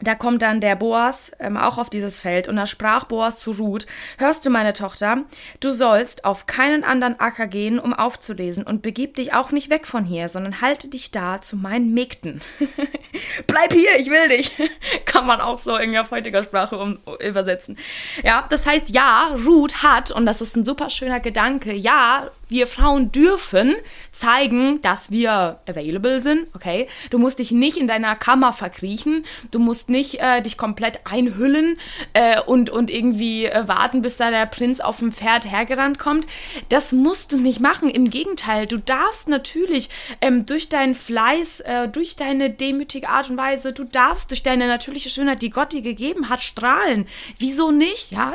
da 0.00 0.14
kommt 0.14 0.42
dann 0.42 0.60
der 0.60 0.76
Boas 0.76 1.32
ähm, 1.40 1.56
auch 1.56 1.78
auf 1.78 1.90
dieses 1.90 2.20
Feld 2.20 2.48
und 2.48 2.56
da 2.56 2.66
sprach 2.66 3.04
Boas 3.04 3.40
zu 3.40 3.50
Ruth, 3.52 3.86
hörst 4.18 4.46
du 4.46 4.50
meine 4.50 4.72
Tochter, 4.72 5.24
du 5.60 5.70
sollst 5.70 6.24
auf 6.24 6.46
keinen 6.46 6.84
anderen 6.84 7.18
Acker 7.18 7.46
gehen, 7.46 7.78
um 7.78 7.92
aufzulesen 7.92 8.62
und 8.62 8.82
begib 8.82 9.16
dich 9.16 9.34
auch 9.34 9.50
nicht 9.50 9.70
weg 9.70 9.86
von 9.86 10.04
hier, 10.04 10.28
sondern 10.28 10.60
halte 10.60 10.88
dich 10.88 11.10
da 11.10 11.40
zu 11.40 11.56
meinen 11.56 11.94
Mägden. 11.94 12.40
Bleib 13.46 13.72
hier, 13.72 13.98
ich 13.98 14.10
will 14.10 14.28
dich. 14.28 14.52
Kann 15.04 15.26
man 15.26 15.40
auch 15.40 15.58
so 15.58 15.76
irgendwie 15.76 15.98
auf 15.98 16.10
heutiger 16.10 16.44
Sprache 16.44 16.78
um, 16.78 16.98
übersetzen. 17.20 17.76
Ja, 18.22 18.46
das 18.48 18.66
heißt, 18.66 18.90
ja, 18.90 19.34
Ruth 19.44 19.82
hat, 19.82 20.12
und 20.12 20.26
das 20.26 20.40
ist 20.40 20.56
ein 20.56 20.64
super 20.64 20.90
schöner 20.90 21.20
Gedanke, 21.20 21.72
ja, 21.72 22.30
wir 22.48 22.66
Frauen 22.66 23.12
dürfen 23.12 23.74
zeigen, 24.12 24.80
dass 24.82 25.10
wir 25.10 25.58
available 25.68 26.20
sind, 26.20 26.46
okay? 26.54 26.88
Du 27.10 27.18
musst 27.18 27.38
dich 27.38 27.52
nicht 27.52 27.76
in 27.76 27.86
deiner 27.86 28.16
Kammer 28.16 28.52
verkriechen, 28.52 29.24
du 29.50 29.58
musst 29.58 29.87
nicht 29.88 30.20
äh, 30.20 30.42
dich 30.42 30.56
komplett 30.56 31.00
einhüllen 31.04 31.78
äh, 32.12 32.40
und, 32.40 32.70
und 32.70 32.90
irgendwie 32.90 33.46
äh, 33.46 33.66
warten, 33.68 34.02
bis 34.02 34.16
da 34.16 34.30
der 34.30 34.46
Prinz 34.46 34.80
auf 34.80 34.98
dem 34.98 35.12
Pferd 35.12 35.50
hergerannt 35.50 35.98
kommt. 35.98 36.26
Das 36.68 36.92
musst 36.92 37.32
du 37.32 37.38
nicht 37.38 37.60
machen. 37.60 37.88
Im 37.88 38.10
Gegenteil, 38.10 38.66
du 38.66 38.78
darfst 38.78 39.28
natürlich 39.28 39.90
ähm, 40.20 40.46
durch 40.46 40.68
deinen 40.68 40.94
Fleiß, 40.94 41.60
äh, 41.60 41.88
durch 41.88 42.16
deine 42.16 42.50
demütige 42.50 43.08
Art 43.08 43.30
und 43.30 43.36
Weise, 43.36 43.72
du 43.72 43.84
darfst 43.84 44.30
durch 44.30 44.42
deine 44.42 44.66
natürliche 44.66 45.10
Schönheit, 45.10 45.42
die 45.42 45.50
Gott 45.50 45.72
dir 45.72 45.82
gegeben 45.82 46.28
hat, 46.28 46.42
strahlen. 46.42 47.06
Wieso 47.38 47.70
nicht? 47.70 48.12
Ja, 48.12 48.34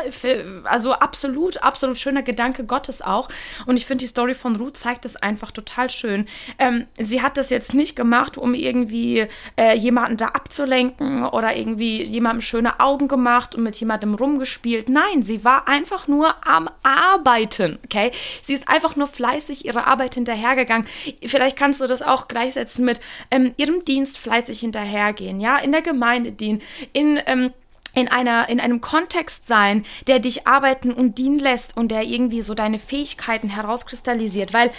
also 0.63 0.93
absolut, 0.93 1.57
absolut 1.63 1.97
schöner 1.97 2.23
Gedanke 2.23 2.63
Gottes 2.63 3.01
auch. 3.01 3.27
Und 3.65 3.77
ich 3.77 3.85
finde, 3.85 4.03
die 4.03 4.07
Story 4.07 4.33
von 4.33 4.55
Ruth 4.55 4.77
zeigt 4.77 5.05
es 5.05 5.15
einfach 5.15 5.51
total 5.51 5.89
schön. 5.89 6.25
Ähm, 6.59 6.87
sie 6.99 7.21
hat 7.21 7.37
das 7.37 7.49
jetzt 7.49 7.73
nicht 7.73 7.95
gemacht, 7.95 8.37
um 8.37 8.53
irgendwie 8.53 9.27
äh, 9.57 9.75
jemanden 9.75 10.17
da 10.17 10.27
abzulenken 10.27 11.25
oder 11.25 11.42
irgendwie 11.51 12.03
jemandem 12.03 12.41
schöne 12.41 12.79
Augen 12.79 13.07
gemacht 13.07 13.55
und 13.55 13.63
mit 13.63 13.75
jemandem 13.75 14.13
rumgespielt. 14.13 14.89
Nein, 14.89 15.23
sie 15.23 15.43
war 15.43 15.67
einfach 15.67 16.07
nur 16.07 16.35
am 16.47 16.69
Arbeiten, 16.83 17.79
okay? 17.85 18.11
Sie 18.43 18.53
ist 18.53 18.67
einfach 18.69 18.95
nur 18.95 19.07
fleißig 19.07 19.65
ihrer 19.65 19.87
Arbeit 19.87 20.15
hinterhergegangen. 20.15 20.87
Vielleicht 21.25 21.57
kannst 21.57 21.81
du 21.81 21.87
das 21.87 22.01
auch 22.01 22.27
gleichsetzen 22.27 22.85
mit 22.85 23.01
ähm, 23.31 23.53
ihrem 23.57 23.83
Dienst 23.85 24.17
fleißig 24.17 24.59
hinterhergehen, 24.59 25.39
ja? 25.39 25.57
In 25.57 25.71
der 25.71 25.81
Gemeinde 25.81 26.31
dienen, 26.31 26.61
in 26.93 27.19
ähm, 27.25 27.51
in 27.95 28.07
einer 28.07 28.49
in 28.49 28.59
einem 28.59 28.81
Kontext 28.81 29.47
sein, 29.47 29.85
der 30.07 30.19
dich 30.19 30.47
arbeiten 30.47 30.91
und 30.91 31.17
dienen 31.17 31.39
lässt 31.39 31.77
und 31.77 31.91
der 31.91 32.03
irgendwie 32.03 32.41
so 32.41 32.53
deine 32.53 32.79
Fähigkeiten 32.79 33.49
herauskristallisiert, 33.49 34.53
weil 34.53 34.71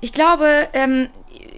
ich 0.00 0.12
glaube, 0.12 0.68
ähm, 0.72 1.08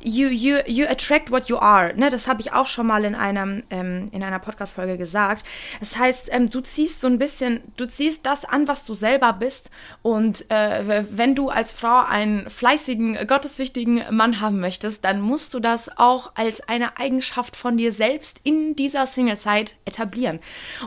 you, 0.03 0.29
you, 0.29 0.59
you 0.67 0.87
attract 0.87 1.31
what 1.31 1.49
you 1.49 1.59
are. 1.59 1.95
Ne? 1.95 2.11
Das 2.11 2.29
habe 2.29 2.41
ich 2.41 2.53
auch 2.53 2.67
schon 2.67 2.87
mal 2.87 3.05
in, 3.05 3.15
einem, 3.15 3.63
ähm, 3.71 4.09
in 4.13 4.23
einer 4.23 4.39
Podcast-Folge 4.39 4.97
gesagt. 4.97 5.45
Das 5.81 5.99
heißt, 5.99 6.31
ähm, 6.33 6.49
du 6.49 6.61
ziehst 6.61 7.01
so 7.01 7.07
ein 7.07 7.19
bisschen, 7.19 7.61
du 7.77 7.87
ziehst 7.87 8.27
das 8.27 8.45
an, 8.45 8.69
was 8.69 8.85
du 8.85 8.95
selber 8.95 9.33
bist. 9.33 9.71
Und 10.03 10.51
äh, 10.51 11.05
wenn 11.11 11.35
du 11.35 11.49
als 11.49 11.73
Frau 11.73 12.01
einen 12.01 12.49
fleißigen, 12.49 13.27
gotteswichtigen 13.27 14.05
Mann 14.11 14.41
haben 14.41 14.61
möchtest, 14.61 15.05
dann 15.05 15.21
musst 15.21 15.55
du 15.55 15.61
das 15.61 15.99
auch 15.99 16.33
als 16.35 16.69
eine 16.69 16.99
Eigenschaft 16.99 17.57
von 17.57 17.77
dir 17.77 17.93
selbst 17.93 18.41
in 18.45 18.77
dieser 18.77 19.07
Singlezeit 19.07 19.77
etablieren. 19.85 20.41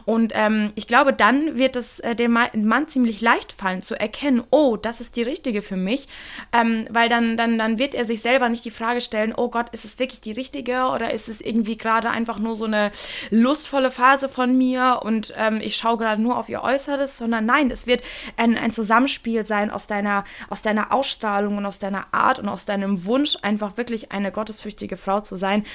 Und 0.06 0.32
ähm, 0.36 0.72
ich 0.76 0.88
glaube, 0.88 1.14
dann 1.14 1.58
wird 1.58 1.76
es 1.76 2.00
äh, 2.00 2.16
dem 2.16 2.32
Mann 2.34 2.88
ziemlich 2.88 3.22
leicht 3.22 3.52
fallen 3.54 3.82
zu 3.82 4.00
erkennen, 4.00 4.44
oh, 4.50 4.78
das 4.78 5.02
ist 5.02 5.16
die 5.16 5.24
richtige 5.24 5.62
für 5.62 5.78
mich. 5.78 6.08
Ähm, 6.54 6.86
weil 6.90 7.10
dann, 7.10 7.38
dann, 7.38 7.58
dann 7.58 7.80
wird 7.80 7.96
er 7.96 8.06
sich 8.06 8.22
selber 8.22 8.50
nicht 8.50 8.66
die 8.66 8.72
Frage 8.72 9.01
stellen, 9.02 9.34
oh 9.36 9.50
Gott, 9.50 9.70
ist 9.72 9.86
es 9.86 10.00
wirklich 10.00 10.22
die 10.22 10.32
richtige 10.32 10.86
oder 10.86 11.12
ist 11.12 11.28
es 11.28 11.42
irgendwie 11.42 11.78
gerade 11.78 12.10
einfach 12.10 12.40
nur 12.40 12.56
so 12.56 12.66
eine 12.66 12.92
lustvolle 13.30 13.92
Phase 13.92 14.30
von 14.30 14.58
mir 14.58 15.02
und 15.04 15.34
ähm, 15.36 15.60
ich 15.62 15.76
schaue 15.76 15.98
gerade 15.98 16.22
nur 16.22 16.38
auf 16.38 16.48
ihr 16.50 16.64
Äußeres, 16.64 17.18
sondern 17.18 17.46
nein, 17.46 17.72
es 17.72 17.88
wird 17.88 18.02
ein, 18.38 18.58
ein 18.58 18.72
Zusammenspiel 18.72 19.46
sein 19.46 19.70
aus 19.70 19.88
deiner, 19.88 20.24
aus 20.50 20.62
deiner 20.62 20.94
Ausstrahlung 20.94 21.58
und 21.58 21.66
aus 21.66 21.80
deiner 21.80 22.14
Art 22.14 22.40
und 22.40 22.48
aus 22.48 22.66
deinem 22.66 23.06
Wunsch, 23.06 23.38
einfach 23.42 23.78
wirklich 23.78 24.12
eine 24.12 24.32
gottesfürchtige 24.32 24.98
Frau 24.98 25.22
zu 25.22 25.36
sein. 25.36 25.66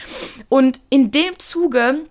Und 0.49 0.81
in 0.91 1.11
dem 1.11 1.39
Zuge 1.39 2.07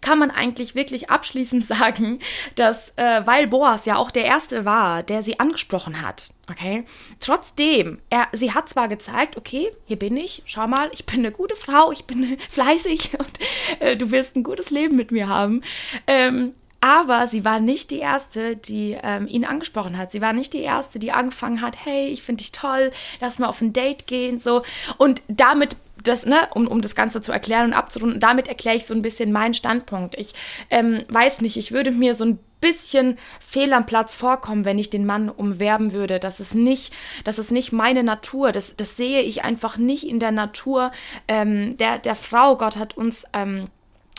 kann 0.00 0.18
man 0.18 0.30
eigentlich 0.30 0.74
wirklich 0.74 1.10
abschließend 1.10 1.66
sagen, 1.66 2.20
dass, 2.54 2.92
äh, 2.96 3.22
weil 3.24 3.46
Boas 3.46 3.84
ja 3.86 3.96
auch 3.96 4.10
der 4.10 4.24
Erste 4.24 4.64
war, 4.64 5.02
der 5.02 5.22
sie 5.22 5.40
angesprochen 5.40 6.02
hat, 6.02 6.32
okay, 6.50 6.84
trotzdem, 7.20 7.98
er, 8.10 8.28
sie 8.32 8.52
hat 8.52 8.68
zwar 8.68 8.88
gezeigt, 8.88 9.36
okay, 9.36 9.70
hier 9.86 9.98
bin 9.98 10.16
ich, 10.16 10.42
schau 10.46 10.66
mal, 10.66 10.90
ich 10.92 11.06
bin 11.06 11.20
eine 11.20 11.32
gute 11.32 11.56
Frau, 11.56 11.92
ich 11.92 12.04
bin 12.04 12.38
fleißig 12.48 13.12
und 13.18 13.38
äh, 13.80 13.96
du 13.96 14.10
wirst 14.10 14.36
ein 14.36 14.42
gutes 14.42 14.70
Leben 14.70 14.96
mit 14.96 15.10
mir 15.10 15.28
haben, 15.28 15.62
ähm, 16.06 16.52
aber 16.80 17.26
sie 17.26 17.44
war 17.44 17.58
nicht 17.58 17.90
die 17.90 17.98
Erste, 17.98 18.54
die 18.54 18.96
ähm, 19.02 19.26
ihn 19.26 19.44
angesprochen 19.44 19.96
hat. 19.98 20.12
Sie 20.12 20.20
war 20.20 20.32
nicht 20.32 20.52
die 20.52 20.60
Erste, 20.60 20.98
die 20.98 21.10
angefangen 21.10 21.60
hat, 21.60 21.76
hey, 21.84 22.08
ich 22.08 22.22
finde 22.22 22.42
dich 22.42 22.52
toll, 22.52 22.92
lass 23.20 23.38
mal 23.38 23.48
auf 23.48 23.60
ein 23.60 23.72
Date 23.72 24.06
gehen, 24.06 24.38
so. 24.38 24.62
Und 24.98 25.22
damit 25.26 25.76
das, 26.08 26.26
ne, 26.26 26.48
um, 26.54 26.66
um 26.66 26.80
das 26.80 26.94
Ganze 26.94 27.20
zu 27.20 27.32
erklären 27.32 27.66
und 27.66 27.72
abzurunden, 27.72 28.20
damit 28.20 28.48
erkläre 28.48 28.76
ich 28.76 28.86
so 28.86 28.94
ein 28.94 29.02
bisschen 29.02 29.32
meinen 29.32 29.54
Standpunkt. 29.54 30.16
Ich 30.18 30.34
ähm, 30.70 31.00
weiß 31.08 31.40
nicht, 31.40 31.56
ich 31.56 31.72
würde 31.72 31.90
mir 31.90 32.14
so 32.14 32.24
ein 32.24 32.38
bisschen 32.60 33.18
fehl 33.38 33.72
am 33.72 33.86
Platz 33.86 34.14
vorkommen, 34.14 34.64
wenn 34.64 34.78
ich 34.78 34.90
den 34.90 35.06
Mann 35.06 35.28
umwerben 35.28 35.92
würde. 35.92 36.18
Das 36.18 36.40
ist 36.40 36.54
nicht, 36.54 36.92
das 37.24 37.38
ist 37.38 37.50
nicht 37.50 37.72
meine 37.72 38.02
Natur. 38.02 38.52
Das, 38.52 38.76
das 38.76 38.96
sehe 38.96 39.20
ich 39.22 39.44
einfach 39.44 39.76
nicht 39.76 40.08
in 40.08 40.18
der 40.18 40.32
Natur 40.32 40.90
ähm, 41.28 41.76
der, 41.76 41.98
der 41.98 42.14
Frau. 42.14 42.56
Gott 42.56 42.76
hat 42.78 42.96
uns 42.96 43.24
ähm, 43.34 43.68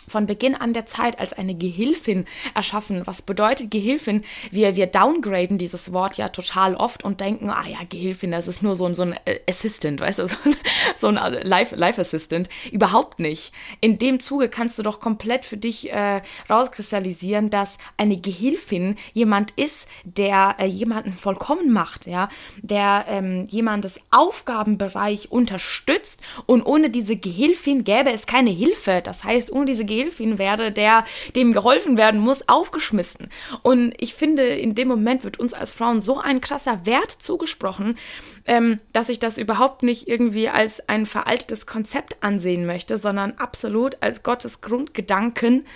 von 0.08 0.26
Beginn 0.26 0.54
an 0.54 0.72
der 0.72 0.86
Zeit 0.86 1.18
als 1.18 1.32
eine 1.32 1.54
Gehilfin 1.54 2.24
erschaffen. 2.54 3.06
Was 3.06 3.22
bedeutet 3.22 3.70
Gehilfin? 3.70 4.24
Wir, 4.50 4.76
wir 4.76 4.86
downgraden 4.86 5.58
dieses 5.58 5.92
Wort 5.92 6.16
ja 6.16 6.28
total 6.28 6.74
oft 6.74 7.04
und 7.04 7.20
denken, 7.20 7.50
ah 7.50 7.64
ja, 7.66 7.78
Gehilfin, 7.88 8.30
das 8.30 8.48
ist 8.48 8.62
nur 8.62 8.76
so 8.76 8.86
ein, 8.86 8.94
so 8.94 9.02
ein 9.02 9.14
äh, 9.24 9.40
Assistant, 9.48 10.00
weißt 10.00 10.20
du, 10.20 10.26
so 10.28 10.36
ein, 10.44 10.56
so 10.98 11.06
ein 11.08 11.16
äh, 11.16 11.46
Life, 11.46 11.76
Life 11.76 12.00
Assistant. 12.00 12.48
Überhaupt 12.72 13.18
nicht. 13.18 13.52
In 13.80 13.98
dem 13.98 14.20
Zuge 14.20 14.48
kannst 14.48 14.78
du 14.78 14.82
doch 14.82 15.00
komplett 15.00 15.44
für 15.44 15.56
dich 15.56 15.92
äh, 15.92 16.22
rauskristallisieren, 16.48 17.50
dass 17.50 17.78
eine 17.96 18.18
Gehilfin 18.18 18.96
jemand 19.12 19.52
ist, 19.52 19.88
der 20.04 20.56
äh, 20.58 20.66
jemanden 20.66 21.12
vollkommen 21.12 21.72
macht, 21.72 22.06
ja, 22.06 22.28
der 22.62 23.04
ähm, 23.08 23.46
jemandes 23.48 24.00
Aufgabenbereich 24.10 25.30
unterstützt 25.30 26.22
und 26.46 26.62
ohne 26.62 26.90
diese 26.90 27.16
Gehilfin 27.16 27.84
gäbe 27.84 28.10
es 28.10 28.26
keine 28.26 28.50
Hilfe. 28.50 29.00
Das 29.02 29.24
heißt, 29.24 29.52
ohne 29.52 29.66
diese 29.66 29.84
Gehilfin 29.84 29.97
Delfin 29.98 30.38
wäre, 30.38 30.70
der 30.70 31.04
dem 31.34 31.52
geholfen 31.52 31.98
werden 31.98 32.20
muss, 32.20 32.48
aufgeschmissen. 32.48 33.28
Und 33.62 33.94
ich 33.98 34.14
finde, 34.14 34.44
in 34.44 34.74
dem 34.74 34.86
Moment 34.86 35.24
wird 35.24 35.40
uns 35.40 35.54
als 35.54 35.72
Frauen 35.72 36.00
so 36.00 36.18
ein 36.20 36.40
krasser 36.40 36.86
Wert 36.86 37.10
zugesprochen, 37.10 37.98
ähm, 38.46 38.78
dass 38.92 39.08
ich 39.08 39.18
das 39.18 39.38
überhaupt 39.38 39.82
nicht 39.82 40.06
irgendwie 40.06 40.48
als 40.48 40.88
ein 40.88 41.04
veraltetes 41.04 41.66
Konzept 41.66 42.22
ansehen 42.22 42.64
möchte, 42.64 42.96
sondern 42.96 43.32
absolut 43.32 43.98
als 44.00 44.22
Gottes 44.22 44.60
Grundgedanken. 44.60 45.66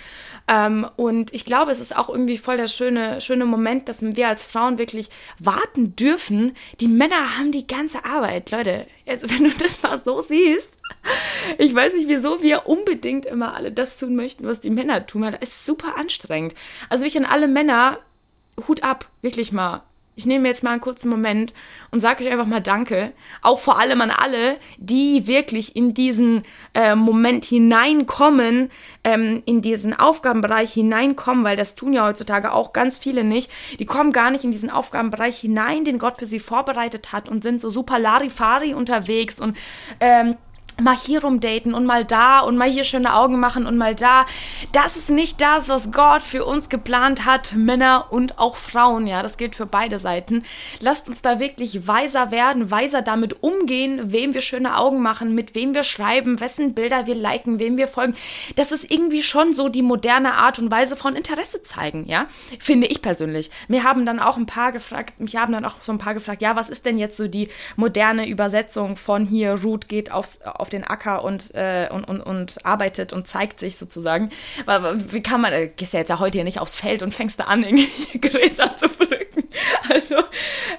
Ähm, 0.47 0.87
und 0.95 1.33
ich 1.33 1.45
glaube, 1.45 1.71
es 1.71 1.79
ist 1.79 1.95
auch 1.95 2.09
irgendwie 2.09 2.37
voll 2.37 2.57
der 2.57 2.67
schöne, 2.67 3.19
schöne 3.19 3.45
Moment, 3.45 3.89
dass 3.89 4.01
wir 4.01 4.27
als 4.27 4.45
Frauen 4.45 4.77
wirklich 4.77 5.09
warten 5.39 5.95
dürfen. 5.95 6.55
Die 6.79 6.87
Männer 6.87 7.37
haben 7.37 7.51
die 7.51 7.67
ganze 7.67 8.05
Arbeit, 8.05 8.51
Leute. 8.51 8.87
Also 9.05 9.29
wenn 9.29 9.43
du 9.43 9.51
das 9.51 9.81
mal 9.81 10.01
so 10.03 10.21
siehst, 10.21 10.79
ich 11.57 11.73
weiß 11.73 11.93
nicht, 11.93 12.07
wieso 12.07 12.41
wir 12.41 12.67
unbedingt 12.67 13.25
immer 13.25 13.55
alle 13.55 13.71
das 13.71 13.97
tun 13.97 14.15
möchten, 14.15 14.47
was 14.47 14.59
die 14.59 14.69
Männer 14.69 15.05
tun. 15.05 15.23
Das 15.23 15.49
ist 15.49 15.65
super 15.65 15.97
anstrengend. 15.97 16.55
Also 16.89 17.05
ich 17.05 17.17
an 17.17 17.25
alle 17.25 17.47
Männer, 17.47 17.99
Hut 18.67 18.83
ab, 18.83 19.09
wirklich 19.21 19.51
mal. 19.51 19.83
Ich 20.15 20.27
nehme 20.27 20.47
jetzt 20.47 20.63
mal 20.63 20.71
einen 20.71 20.81
kurzen 20.81 21.09
Moment 21.09 21.53
und 21.89 21.99
sage 21.99 22.23
euch 22.23 22.31
einfach 22.31 22.45
mal 22.45 22.61
Danke. 22.61 23.13
Auch 23.41 23.57
vor 23.57 23.79
allem 23.79 23.99
an 24.01 24.11
alle, 24.11 24.57
die 24.77 25.25
wirklich 25.25 25.75
in 25.75 25.95
diesen 25.95 26.43
äh, 26.75 26.93
Moment 26.93 27.45
hineinkommen, 27.45 28.69
ähm, 29.03 29.41
in 29.45 29.63
diesen 29.63 29.93
Aufgabenbereich 29.97 30.71
hineinkommen, 30.71 31.43
weil 31.43 31.57
das 31.57 31.73
tun 31.73 31.93
ja 31.93 32.05
heutzutage 32.05 32.53
auch 32.53 32.73
ganz 32.73 32.99
viele 32.99 33.23
nicht. 33.23 33.49
Die 33.79 33.87
kommen 33.87 34.11
gar 34.11 34.29
nicht 34.29 34.43
in 34.43 34.51
diesen 34.51 34.69
Aufgabenbereich 34.69 35.39
hinein, 35.39 35.83
den 35.83 35.97
Gott 35.97 36.17
für 36.17 36.27
sie 36.27 36.39
vorbereitet 36.39 37.11
hat 37.11 37.27
und 37.27 37.41
sind 37.41 37.59
so 37.59 37.71
super 37.71 37.97
Larifari 37.97 38.75
unterwegs 38.75 39.41
und 39.41 39.57
ähm, 39.99 40.35
mal 40.81 40.95
hier 40.95 41.21
rumdaten 41.21 41.73
und 41.73 41.85
mal 41.85 42.05
da 42.05 42.39
und 42.39 42.57
mal 42.57 42.69
hier 42.69 42.83
schöne 42.83 43.13
Augen 43.15 43.39
machen 43.39 43.65
und 43.65 43.77
mal 43.77 43.95
da. 43.95 44.25
Das 44.71 44.95
ist 44.95 45.09
nicht 45.09 45.41
das, 45.41 45.69
was 45.69 45.91
Gott 45.91 46.21
für 46.21 46.45
uns 46.45 46.69
geplant 46.69 47.25
hat, 47.25 47.53
Männer 47.55 48.07
und 48.09 48.39
auch 48.39 48.55
Frauen, 48.55 49.07
ja, 49.07 49.23
das 49.23 49.37
gilt 49.37 49.55
für 49.55 49.65
beide 49.65 49.99
Seiten. 49.99 50.43
Lasst 50.79 51.09
uns 51.09 51.21
da 51.21 51.39
wirklich 51.39 51.87
weiser 51.87 52.31
werden, 52.31 52.71
weiser 52.71 53.01
damit 53.01 53.43
umgehen, 53.43 54.11
wem 54.11 54.33
wir 54.33 54.41
schöne 54.41 54.77
Augen 54.77 55.01
machen, 55.01 55.35
mit 55.35 55.55
wem 55.55 55.73
wir 55.73 55.83
schreiben, 55.83 56.39
wessen 56.39 56.73
Bilder 56.73 57.07
wir 57.07 57.15
liken, 57.15 57.59
wem 57.59 57.77
wir 57.77 57.87
folgen. 57.87 58.15
Das 58.55 58.71
ist 58.71 58.91
irgendwie 58.91 59.23
schon 59.23 59.53
so 59.53 59.69
die 59.69 59.81
moderne 59.81 60.33
Art 60.35 60.59
und 60.59 60.71
Weise 60.71 60.95
von 60.95 61.15
Interesse 61.15 61.61
zeigen, 61.61 62.05
ja, 62.07 62.27
finde 62.59 62.87
ich 62.87 63.01
persönlich. 63.01 63.51
Mir 63.67 63.83
haben 63.83 64.05
dann 64.05 64.19
auch 64.19 64.37
ein 64.37 64.45
paar 64.45 64.71
gefragt, 64.71 65.19
mich 65.19 65.35
haben 65.35 65.53
dann 65.53 65.65
auch 65.65 65.81
so 65.81 65.91
ein 65.91 65.97
paar 65.97 66.13
gefragt, 66.13 66.41
ja, 66.41 66.55
was 66.55 66.69
ist 66.69 66.85
denn 66.85 66.97
jetzt 66.97 67.17
so 67.17 67.27
die 67.27 67.49
moderne 67.75 68.27
Übersetzung 68.27 68.95
von 68.95 69.25
hier, 69.25 69.61
Ruth 69.61 69.87
geht 69.87 70.11
aufs 70.11 70.41
auf 70.41 70.62
den 70.69 70.83
Acker 70.83 71.23
und, 71.23 71.53
äh, 71.55 71.89
und, 71.91 72.05
und, 72.05 72.21
und 72.21 72.65
arbeitet 72.65 73.13
und 73.13 73.27
zeigt 73.27 73.59
sich 73.59 73.77
sozusagen. 73.77 74.29
Wie 75.09 75.23
kann 75.23 75.41
man, 75.41 75.51
du 75.51 75.67
gehst 75.69 75.93
ja 75.93 75.99
jetzt 75.99 76.09
ja 76.09 76.19
heute 76.19 76.37
hier 76.37 76.43
nicht 76.43 76.59
aufs 76.59 76.77
Feld 76.77 77.01
und 77.01 77.13
fängst 77.13 77.39
da 77.39 77.45
an, 77.45 77.63
irgendwie 77.63 78.19
Gräser 78.19 78.75
zu 78.75 78.89
pflücken. 78.89 79.43
Also, 79.89 80.15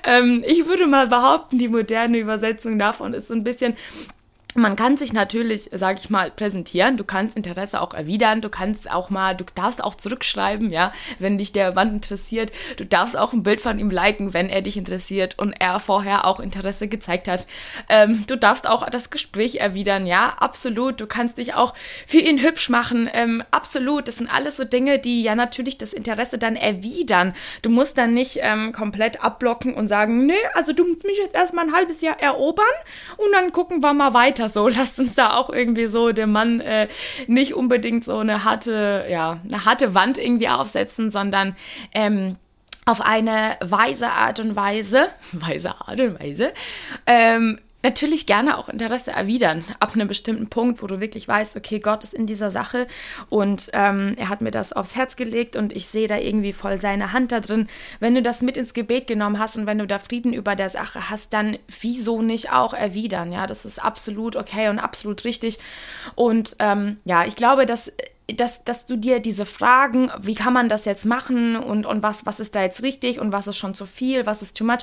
ähm, 0.05 0.43
ich 0.47 0.67
würde 0.67 0.87
mal 0.87 1.09
behaupten, 1.09 1.59
die 1.59 1.69
moderne 1.69 2.19
Übersetzung 2.19 2.79
davon 2.79 3.15
ist 3.15 3.29
so 3.29 3.35
ein 3.35 3.45
bisschen 3.45 3.77
man 4.57 4.77
kann 4.77 4.97
sich 4.97 5.13
natürlich, 5.13 5.71
sage 5.73 5.99
ich 6.01 6.11
mal, 6.11 6.31
präsentieren. 6.31 6.97
Du 6.97 7.05
kannst 7.05 7.37
Interesse 7.37 7.81
auch 7.81 7.95
erwidern. 7.95 8.41
Du 8.41 8.49
kannst 8.49 8.91
auch 8.91 9.11
mal, 9.11 9.35
du 9.35 9.45
darfst 9.55 9.83
auch 9.83 9.95
zurückschreiben, 9.95 10.71
ja, 10.71 10.93
wenn 11.19 11.39
dich 11.39 11.53
der 11.53 11.75
Mann 11.75 11.95
interessiert. 11.95 12.53
Du 12.77 12.85
darfst 12.85 13.17
auch 13.17 13.33
ein 13.33 13.43
Bild 13.43 13.61
von 13.61 13.79
ihm 13.79 13.91
liken, 13.91 14.33
wenn 14.33 14.49
er 14.49 14.63
dich 14.63 14.77
interessiert 14.77 15.39
und 15.39 15.53
er 15.53 15.81
vorher 15.81 16.27
auch 16.27 16.41
Interesse 16.41 16.89
gezeigt 16.89 17.29
hat. 17.29 17.47
Ähm, 17.89 18.25
du 18.27 18.37
darfst 18.37 18.69
auch 18.69 18.89
das 18.91 19.11
Gespräch 19.11 19.57
erwidern, 19.57 20.07
ja, 20.07 20.35
absolut. 20.39 21.01
Du 21.01 21.07
kannst 21.07 21.39
dich 21.39 21.55
auch 21.55 21.75
für 22.07 22.19
ihn 22.19 22.41
hübsch 22.43 22.69
machen, 22.69 23.11
ähm, 23.13 23.43
absolut. 23.51 24.09
Das 24.09 24.17
sind 24.17 24.33
alles 24.33 24.57
so 24.57 24.65
Dinge, 24.65 24.99
die 24.99 25.23
ja 25.23 25.35
natürlich 25.35 25.79
das 25.79 25.93
Interesse 25.93 26.39
dann 26.39 26.57
erwidern. 26.57 27.35
Du 27.63 27.71
musst 27.71 27.99
dann 27.99 28.15
nicht 28.15 28.39
ähm, 28.43 28.73
komplett 28.73 29.23
abblocken 29.23 29.75
und 29.75 29.89
sagen, 29.89 30.27
nee, 30.27 30.35
also 30.55 30.73
du 30.73 30.87
musst 30.87 31.05
mich 31.05 31.19
jetzt 31.19 31.35
erstmal 31.35 31.67
ein 31.67 31.75
halbes 31.75 32.01
Jahr 32.01 32.21
erobern 32.21 32.65
und 33.17 33.33
dann 33.33 33.53
gucken 33.53 33.83
wir 33.83 33.93
mal 33.93 34.15
weiter 34.15 34.44
weiter 34.45 34.53
so. 34.53 34.69
Lasst 34.69 34.99
uns 34.99 35.15
da 35.15 35.35
auch 35.35 35.51
irgendwie 35.51 35.87
so 35.87 36.13
dem 36.13 36.33
Mann 36.33 36.61
äh, 36.61 36.89
nicht 37.27 37.55
unbedingt 37.55 38.05
so 38.05 38.19
eine 38.19 38.45
harte, 38.45 39.07
ja, 39.09 39.41
eine 39.45 39.65
harte 39.65 39.95
Wand 39.95 40.19
irgendwie 40.19 40.49
aufsetzen, 40.49 41.11
sondern 41.11 41.57
ähm, 41.93 42.37
auf 42.87 43.01
eine 43.01 43.57
weise 43.61 44.11
Art 44.11 44.41
und 44.41 44.57
Weise, 44.57 45.09
weise 45.33 45.71
Art 45.81 46.01
und 46.01 46.21
Weise, 46.21 46.53
ähm, 47.07 47.61
natürlich 47.85 48.27
gerne 48.27 48.57
auch 48.57 48.69
Interesse 48.69 49.13
erwidern, 49.13 49.63
ab 49.79 49.95
einem 49.95 50.09
bestimmten 50.09 50.49
Punkt, 50.49 50.83
wo 50.83 50.87
du 50.87 51.01
wirklich 51.01 51.29
weißt, 51.29 51.57
okay, 51.57 51.79
Gott 51.79 52.03
ist 52.03 52.15
in 52.15 52.27
dieser 52.27 52.51
Sache 52.51 52.89
und 53.29 53.71
ähm, 53.75 54.15
er 54.17 54.31
hat 54.31 54.41
mir 54.41 54.51
das 54.51 54.73
aufs 54.73 54.97
Herz 54.97 55.17
gelegt 55.17 55.55
und 55.55 55.71
ich 55.71 55.87
sehe 55.87 56.09
da 56.09 56.17
irgendwie 56.17 56.55
voll 56.55 56.79
seine 56.79 57.13
Hand 57.13 57.31
da 57.31 57.41
drin. 57.41 57.69
Wenn 58.01 58.15
du 58.15 58.23
das 58.23 58.41
mit 58.41 58.57
ins 58.57 58.73
Gebet 58.73 59.07
genommen 59.07 59.39
hast 59.39 59.59
und 59.59 59.67
wenn 59.67 59.79
du 59.79 59.87
da 59.87 59.99
Frieden 59.99 60.33
über 60.33 60.57
der 60.57 60.71
Sache 60.71 61.11
hast, 61.11 61.35
dann 61.35 61.59
wieso 61.81 62.23
nicht 62.23 62.51
auch 62.51 62.73
erwidern? 62.73 63.31
Ja, 63.31 63.47
das 63.47 63.67
ist 63.67 63.85
absolut 63.85 64.35
okay 64.35 64.71
und 64.71 64.79
absolut 64.79 65.25
richtig. 65.25 65.59
Und 66.15 66.57
ähm, 66.61 66.97
ja, 67.05 67.27
ich 67.27 67.37
glaube, 67.37 67.67
dass 67.67 67.93
dass, 68.33 68.65
dass 68.65 68.87
du 68.87 68.97
dir 68.97 69.21
diese 69.21 69.45
Fragen, 69.45 70.11
wie 70.21 70.35
kann 70.35 70.55
man 70.55 70.69
das 70.69 70.87
jetzt 70.87 71.05
machen 71.05 71.57
und, 71.57 71.85
und 71.85 72.03
was, 72.03 72.25
was 72.25 72.41
ist 72.41 72.55
da 72.55 72.63
jetzt 72.63 72.83
richtig 72.83 73.19
und 73.21 73.33
was 73.33 73.47
ist 73.47 73.59
schon 73.59 73.75
zu 73.75 73.85
viel, 73.85 74.25
was 74.25 74.41
ist 74.41 74.57
too 74.57 74.65
much, 74.65 74.79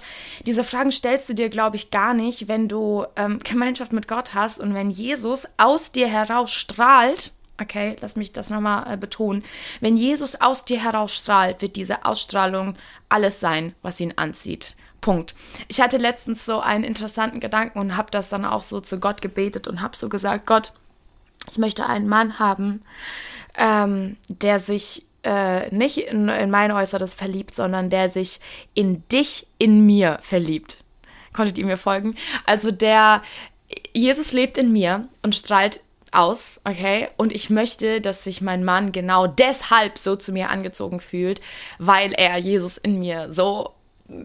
diese 0.45 0.63
Fragen 0.63 0.91
stellst 0.91 1.27
du 1.30 1.34
dir, 1.34 1.49
glaube 1.49 1.75
ich, 1.75 1.89
gar 1.89 2.13
nicht, 2.13 2.47
wenn 2.47 2.67
du 2.67 3.06
ähm, 3.15 3.39
Gemeinschaft 3.43 3.93
mit 3.93 4.08
Gott 4.08 4.36
hast 4.36 4.60
und 4.60 4.73
wenn 4.73 4.91
Jesus 4.91 5.47
aus 5.58 5.91
dir 5.91 6.08
heraus 6.08 6.51
strahlt, 6.51 7.32
okay, 7.60 7.95
lass 7.99 8.15
mich 8.15 8.32
das 8.32 8.49
nochmal 8.51 8.93
äh, 8.93 8.97
betonen, 8.97 9.43
wenn 9.80 9.97
Jesus 9.97 10.39
aus 10.39 10.63
dir 10.63 10.82
heraus 10.82 11.13
strahlt, 11.13 11.62
wird 11.62 11.75
diese 11.75 12.06
Ausstrahlung 12.06 12.75
alles 13.10 13.39
sein, 13.39 13.73
was 13.82 13.99
ihn 13.99 14.13
anzieht. 14.17 14.75
Punkt. 15.01 15.34
Ich 15.67 15.82
hatte 15.82 15.97
letztens 15.97 16.45
so 16.45 16.60
einen 16.60 16.84
interessanten 16.84 17.39
Gedanken 17.39 17.80
und 17.80 17.97
habe 17.97 18.12
das 18.12 18.30
dann 18.30 18.45
auch 18.45 18.62
so 18.62 18.82
zu 18.82 18.99
Gott 18.99 19.23
gebetet 19.23 19.67
und 19.67 19.82
habe 19.82 19.97
so 19.97 20.10
gesagt, 20.10 20.45
Gott, 20.45 20.73
ich 21.49 21.58
möchte 21.58 21.86
einen 21.86 22.08
Mann 22.08 22.39
haben, 22.39 22.82
ähm, 23.58 24.17
der 24.27 24.60
sich 24.60 25.06
äh, 25.23 25.73
nicht 25.73 25.97
in, 25.97 26.30
in 26.30 26.49
mein 26.49 26.71
Äußeres 26.71 27.13
verliebt, 27.13 27.56
sondern 27.56 27.89
der 27.89 28.10
sich 28.10 28.39
in 28.73 29.08
dich, 29.10 29.47
in 29.58 29.86
mir 29.86 30.19
verliebt. 30.21 30.84
Konntet 31.34 31.58
ihr 31.58 31.65
mir 31.65 31.77
folgen? 31.77 32.15
Also 32.45 32.71
der, 32.71 33.21
Jesus 33.93 34.34
lebt 34.34 34.58
in 34.58 34.71
mir 34.71 35.08
und 35.21 35.36
strahlt 35.36 35.82
aus, 36.12 36.60
okay? 36.65 37.08
Und 37.17 37.34
ich 37.34 37.49
möchte, 37.49 38.01
dass 38.01 38.23
sich 38.23 38.41
mein 38.41 38.63
Mann 38.63 38.91
genau 38.91 39.27
deshalb 39.27 39.97
so 39.97 40.15
zu 40.15 40.34
mir 40.34 40.49
angezogen 40.49 40.99
fühlt, 40.99 41.39
weil 41.80 42.12
er 42.13 42.38
Jesus 42.38 42.77
in 42.77 42.97
mir 42.99 43.32
so 43.32 43.73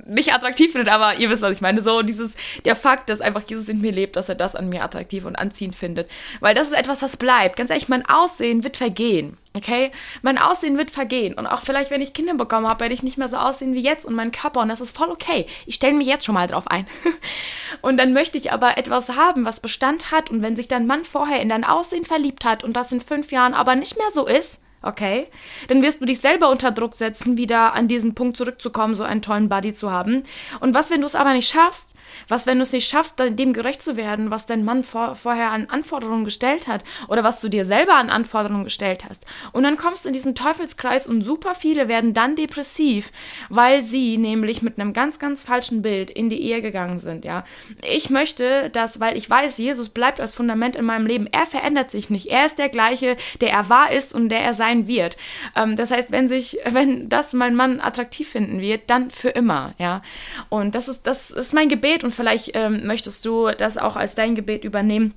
nicht 0.07 0.35
attraktiv 0.35 0.73
findet, 0.73 0.93
aber 0.93 1.19
ihr 1.19 1.31
wisst, 1.31 1.43
was 1.43 1.53
ich 1.53 1.61
meine. 1.61 1.83
So 1.83 2.03
dieses, 2.03 2.35
der 2.65 2.77
Fakt, 2.77 3.09
dass 3.09 3.21
einfach 3.21 3.43
Jesus 3.47 3.69
in 3.69 3.81
mir 3.81 3.93
lebt, 3.93 4.17
dass 4.17 4.29
er 4.29 4.35
das 4.35 4.55
an 4.55 4.69
mir 4.69 4.83
attraktiv 4.83 5.25
und 5.25 5.37
anziehend 5.37 5.77
findet. 5.77 6.11
Weil 6.41 6.55
das 6.55 6.69
ist 6.69 6.77
etwas, 6.77 7.03
was 7.03 7.17
bleibt. 7.17 7.57
Ganz 7.57 7.71
ehrlich, 7.71 7.89
mein 7.89 8.07
Aussehen 8.07 8.65
wird 8.65 8.77
vergehen. 8.77 9.37
Okay? 9.55 9.91
Mein 10.23 10.39
Aussehen 10.39 10.77
wird 10.77 10.91
vergehen. 10.91 11.35
Und 11.35 11.47
auch 11.47 11.61
vielleicht, 11.61 11.91
wenn 11.91 12.01
ich 12.01 12.13
Kinder 12.13 12.35
bekommen 12.35 12.69
habe, 12.69 12.81
werde 12.81 12.95
ich 12.95 13.03
nicht 13.03 13.17
mehr 13.17 13.29
so 13.29 13.37
aussehen 13.37 13.75
wie 13.75 13.81
jetzt 13.81 14.05
und 14.05 14.15
mein 14.15 14.33
Körper. 14.33 14.61
Und 14.61 14.69
das 14.69 14.81
ist 14.81 14.97
voll 14.97 15.11
okay. 15.11 15.47
Ich 15.67 15.77
stelle 15.77 15.95
mich 15.95 16.07
jetzt 16.07 16.25
schon 16.25 16.35
mal 16.35 16.49
drauf 16.49 16.69
ein. 16.69 16.87
und 17.81 17.97
dann 17.97 18.13
möchte 18.13 18.39
ich 18.39 18.53
aber 18.53 18.77
etwas 18.79 19.11
haben, 19.11 19.45
was 19.45 19.61
Bestand 19.61 20.11
hat. 20.11 20.31
Und 20.31 20.43
wenn 20.43 20.57
sich 20.57 20.69
dein 20.69 20.87
Mann 20.87 21.05
vorher 21.05 21.41
in 21.41 21.49
dein 21.49 21.65
Aussehen 21.65 22.05
verliebt 22.05 22.45
hat 22.45 22.65
und 22.65 22.75
das 22.77 22.93
in 22.93 23.01
fünf 23.01 23.31
Jahren 23.33 23.55
aber 23.55 23.77
nicht 23.77 23.97
mehr 23.97 24.11
so 24.13 24.27
ist, 24.27 24.61
okay? 24.83 25.29
Dann 25.69 25.83
wirst 25.83 26.01
du 26.01 26.05
dich 26.05 26.21
selber 26.21 26.51
unter 26.51 26.71
Druck 26.71 26.95
setzen, 26.95 27.37
wieder 27.37 27.75
an 27.75 27.89
diesen 27.89 28.15
Punkt 28.15 28.37
zurückzukommen, 28.37 28.95
so 28.95 29.03
einen 29.03 29.23
tollen 29.23 29.49
Buddy 29.49 29.75
zu 29.75 29.91
haben. 29.91 30.23
Und 30.61 30.75
was, 30.75 30.91
wenn 30.91 31.01
du 31.01 31.07
es 31.07 31.15
aber 31.15 31.33
nicht 31.33 31.49
schaffst? 31.49 31.95
Was, 32.29 32.47
wenn 32.47 32.59
du 32.59 32.63
es 32.63 32.73
nicht 32.73 32.89
schaffst, 32.89 33.19
dem 33.19 33.53
gerecht 33.53 33.83
zu 33.83 33.97
werden, 33.97 34.31
was 34.31 34.47
dein 34.47 34.65
Mann 34.65 34.85
vor, 34.85 35.17
vorher 35.17 35.51
an 35.51 35.67
Anforderungen 35.67 36.25
gestellt 36.25 36.69
hat 36.69 36.85
oder 37.09 37.25
was 37.25 37.41
du 37.41 37.49
dir 37.49 37.65
selber 37.65 37.95
an 37.95 38.11
Anforderungen 38.11 38.65
gestellt 38.65 39.05
hast? 39.09 39.27
Und 39.53 39.65
dann 39.65 39.77
kommst 39.77 40.05
du 40.05 40.09
in 40.09 40.15
diesen 40.15 40.35
Teufelskreis 40.35 41.07
und 41.07 41.23
super 41.23 41.55
viele 41.55 41.89
werden 41.89 42.15
dann 42.15 42.37
depressiv, 42.37 43.11
weil 43.49 43.83
sie 43.83 44.19
nämlich 44.19 44.63
mit 44.63 44.79
einem 44.79 44.93
ganz, 44.93 45.19
ganz 45.19 45.43
falschen 45.43 45.83
Bild 45.83 46.11
in 46.11 46.31
die 46.31 46.41
Ehe 46.43 46.63
gegangen 46.63 46.99
sind, 46.99 47.25
ja. 47.25 47.45
Ich 47.83 48.09
möchte 48.09 48.71
das, 48.71 49.01
weil 49.01 49.17
ich 49.17 49.29
weiß, 49.29 49.59
Jesus 49.59 49.89
bleibt 49.89 50.21
als 50.21 50.35
Fundament 50.35 50.77
in 50.77 50.85
meinem 50.85 51.07
Leben. 51.07 51.27
Er 51.31 51.47
verändert 51.47 51.91
sich 51.91 52.11
nicht. 52.11 52.27
Er 52.27 52.47
ist 52.47 52.59
der 52.59 52.69
gleiche, 52.69 53.17
der 53.41 53.51
er 53.51 53.69
war 53.69 53.91
ist 53.91 54.15
und 54.15 54.29
der 54.29 54.41
er 54.41 54.55
sein 54.55 54.66
wird. 54.87 55.17
Ähm, 55.55 55.77
das 55.77 55.91
heißt, 55.91 56.13
wenn 56.13 56.29
sich, 56.29 56.59
wenn 56.65 57.09
das 57.09 57.33
mein 57.33 57.55
Mann 57.55 57.81
attraktiv 57.81 58.29
finden 58.29 58.61
wird, 58.61 58.91
dann 58.91 59.11
für 59.11 59.31
immer, 59.31 59.75
ja. 59.79 60.03
Und 60.49 60.75
das 60.75 60.89
ist, 60.89 61.07
das 61.07 61.31
ist 61.31 61.55
mein 61.55 61.69
Gebet 61.69 62.05
und 62.05 62.13
vielleicht 62.13 62.51
ähm, 62.55 62.87
möchtest 62.87 63.25
du 63.25 63.51
das 63.57 63.79
auch 63.79 63.97
als 63.97 64.15
dein 64.15 64.35
Gebet 64.35 64.65
übernehmen 64.65 65.15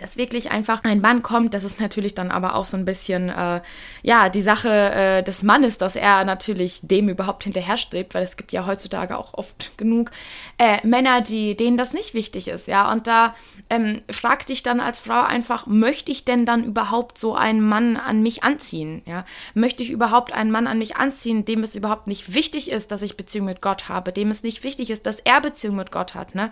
dass 0.00 0.16
wirklich 0.16 0.50
einfach 0.50 0.82
ein 0.84 1.00
Mann 1.00 1.22
kommt. 1.22 1.52
Das 1.52 1.62
ist 1.62 1.78
natürlich 1.78 2.14
dann 2.14 2.30
aber 2.30 2.54
auch 2.54 2.64
so 2.64 2.76
ein 2.76 2.86
bisschen, 2.86 3.28
äh, 3.28 3.60
ja, 4.02 4.30
die 4.30 4.42
Sache 4.42 4.70
äh, 4.70 5.22
des 5.22 5.42
Mannes, 5.42 5.76
dass 5.76 5.94
er 5.94 6.24
natürlich 6.24 6.80
dem 6.82 7.08
überhaupt 7.08 7.44
hinterherstrebt, 7.44 8.14
weil 8.14 8.22
es 8.22 8.36
gibt 8.36 8.52
ja 8.52 8.66
heutzutage 8.66 9.18
auch 9.18 9.34
oft 9.34 9.76
genug 9.76 10.10
äh, 10.58 10.84
Männer, 10.86 11.20
die, 11.20 11.54
denen 11.54 11.76
das 11.76 11.92
nicht 11.92 12.14
wichtig 12.14 12.48
ist, 12.48 12.66
ja. 12.66 12.90
Und 12.90 13.06
da 13.06 13.34
ähm, 13.68 14.00
frag 14.10 14.46
dich 14.46 14.62
dann 14.62 14.80
als 14.80 14.98
Frau 14.98 15.22
einfach, 15.22 15.66
möchte 15.66 16.10
ich 16.12 16.24
denn 16.24 16.46
dann 16.46 16.64
überhaupt 16.64 17.18
so 17.18 17.34
einen 17.34 17.60
Mann 17.60 17.98
an 17.98 18.22
mich 18.22 18.42
anziehen, 18.42 19.02
ja? 19.04 19.26
Möchte 19.52 19.82
ich 19.82 19.90
überhaupt 19.90 20.32
einen 20.32 20.50
Mann 20.50 20.66
an 20.66 20.78
mich 20.78 20.96
anziehen, 20.96 21.44
dem 21.44 21.62
es 21.62 21.76
überhaupt 21.76 22.06
nicht 22.06 22.32
wichtig 22.32 22.70
ist, 22.70 22.90
dass 22.90 23.02
ich 23.02 23.18
Beziehung 23.18 23.46
mit 23.46 23.60
Gott 23.60 23.90
habe, 23.90 24.12
dem 24.12 24.30
es 24.30 24.42
nicht 24.42 24.64
wichtig 24.64 24.88
ist, 24.88 25.04
dass 25.04 25.20
er 25.20 25.42
Beziehung 25.42 25.76
mit 25.76 25.92
Gott 25.92 26.14
hat, 26.14 26.34
ne? 26.34 26.50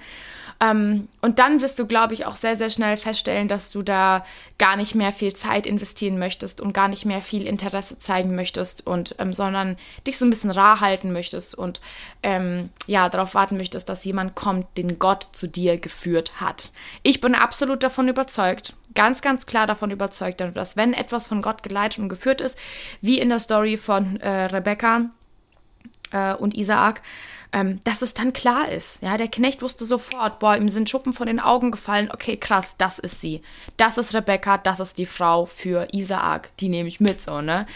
Ähm, 0.60 1.08
und 1.22 1.38
dann 1.38 1.60
wirst 1.60 1.78
du, 1.78 1.86
glaube 1.86 2.14
ich, 2.14 2.26
auch 2.26 2.34
sehr, 2.34 2.56
sehr 2.56 2.70
schnell 2.70 2.96
feststellen, 2.96 3.37
dass 3.46 3.70
du 3.70 3.82
da 3.82 4.24
gar 4.58 4.74
nicht 4.74 4.96
mehr 4.96 5.12
viel 5.12 5.34
Zeit 5.34 5.66
investieren 5.66 6.18
möchtest 6.18 6.60
und 6.60 6.72
gar 6.72 6.88
nicht 6.88 7.04
mehr 7.04 7.22
viel 7.22 7.46
Interesse 7.46 7.98
zeigen 7.98 8.34
möchtest 8.34 8.84
und 8.86 9.14
ähm, 9.18 9.32
sondern 9.32 9.76
dich 10.06 10.18
so 10.18 10.24
ein 10.24 10.30
bisschen 10.30 10.50
rar 10.50 10.80
halten 10.80 11.12
möchtest 11.12 11.54
und 11.54 11.80
ähm, 12.22 12.70
ja, 12.86 13.08
darauf 13.08 13.34
warten 13.34 13.56
möchtest, 13.56 13.88
dass 13.88 14.04
jemand 14.04 14.34
kommt, 14.34 14.66
den 14.76 14.98
Gott 14.98 15.28
zu 15.32 15.46
dir 15.46 15.78
geführt 15.78 16.40
hat. 16.40 16.72
Ich 17.02 17.20
bin 17.20 17.36
absolut 17.36 17.82
davon 17.82 18.08
überzeugt, 18.08 18.74
ganz, 18.94 19.22
ganz 19.22 19.46
klar 19.46 19.66
davon 19.66 19.90
überzeugt, 19.90 20.40
dass 20.40 20.76
wenn 20.76 20.92
etwas 20.92 21.28
von 21.28 21.42
Gott 21.42 21.62
geleitet 21.62 22.00
und 22.00 22.08
geführt 22.08 22.40
ist, 22.40 22.58
wie 23.00 23.20
in 23.20 23.28
der 23.28 23.38
Story 23.38 23.76
von 23.76 24.20
äh, 24.20 24.46
Rebecca 24.46 25.10
äh, 26.10 26.34
und 26.34 26.56
Isaak, 26.56 27.02
ähm, 27.52 27.80
dass 27.84 28.02
es 28.02 28.14
dann 28.14 28.32
klar 28.32 28.70
ist. 28.70 29.02
Ja, 29.02 29.16
der 29.16 29.28
Knecht 29.28 29.62
wusste 29.62 29.84
sofort, 29.84 30.38
boah, 30.38 30.56
ihm 30.56 30.68
sind 30.68 30.88
Schuppen 30.88 31.12
von 31.12 31.26
den 31.26 31.40
Augen 31.40 31.70
gefallen. 31.70 32.10
Okay, 32.12 32.36
krass, 32.36 32.74
das 32.78 32.98
ist 32.98 33.20
sie. 33.20 33.42
Das 33.76 33.98
ist 33.98 34.14
Rebecca, 34.14 34.58
das 34.58 34.80
ist 34.80 34.98
die 34.98 35.06
Frau 35.06 35.46
für 35.46 35.88
Isaak. 35.92 36.56
Die 36.58 36.68
nehme 36.68 36.88
ich 36.88 37.00
mit, 37.00 37.20
so, 37.20 37.40
ne? 37.40 37.66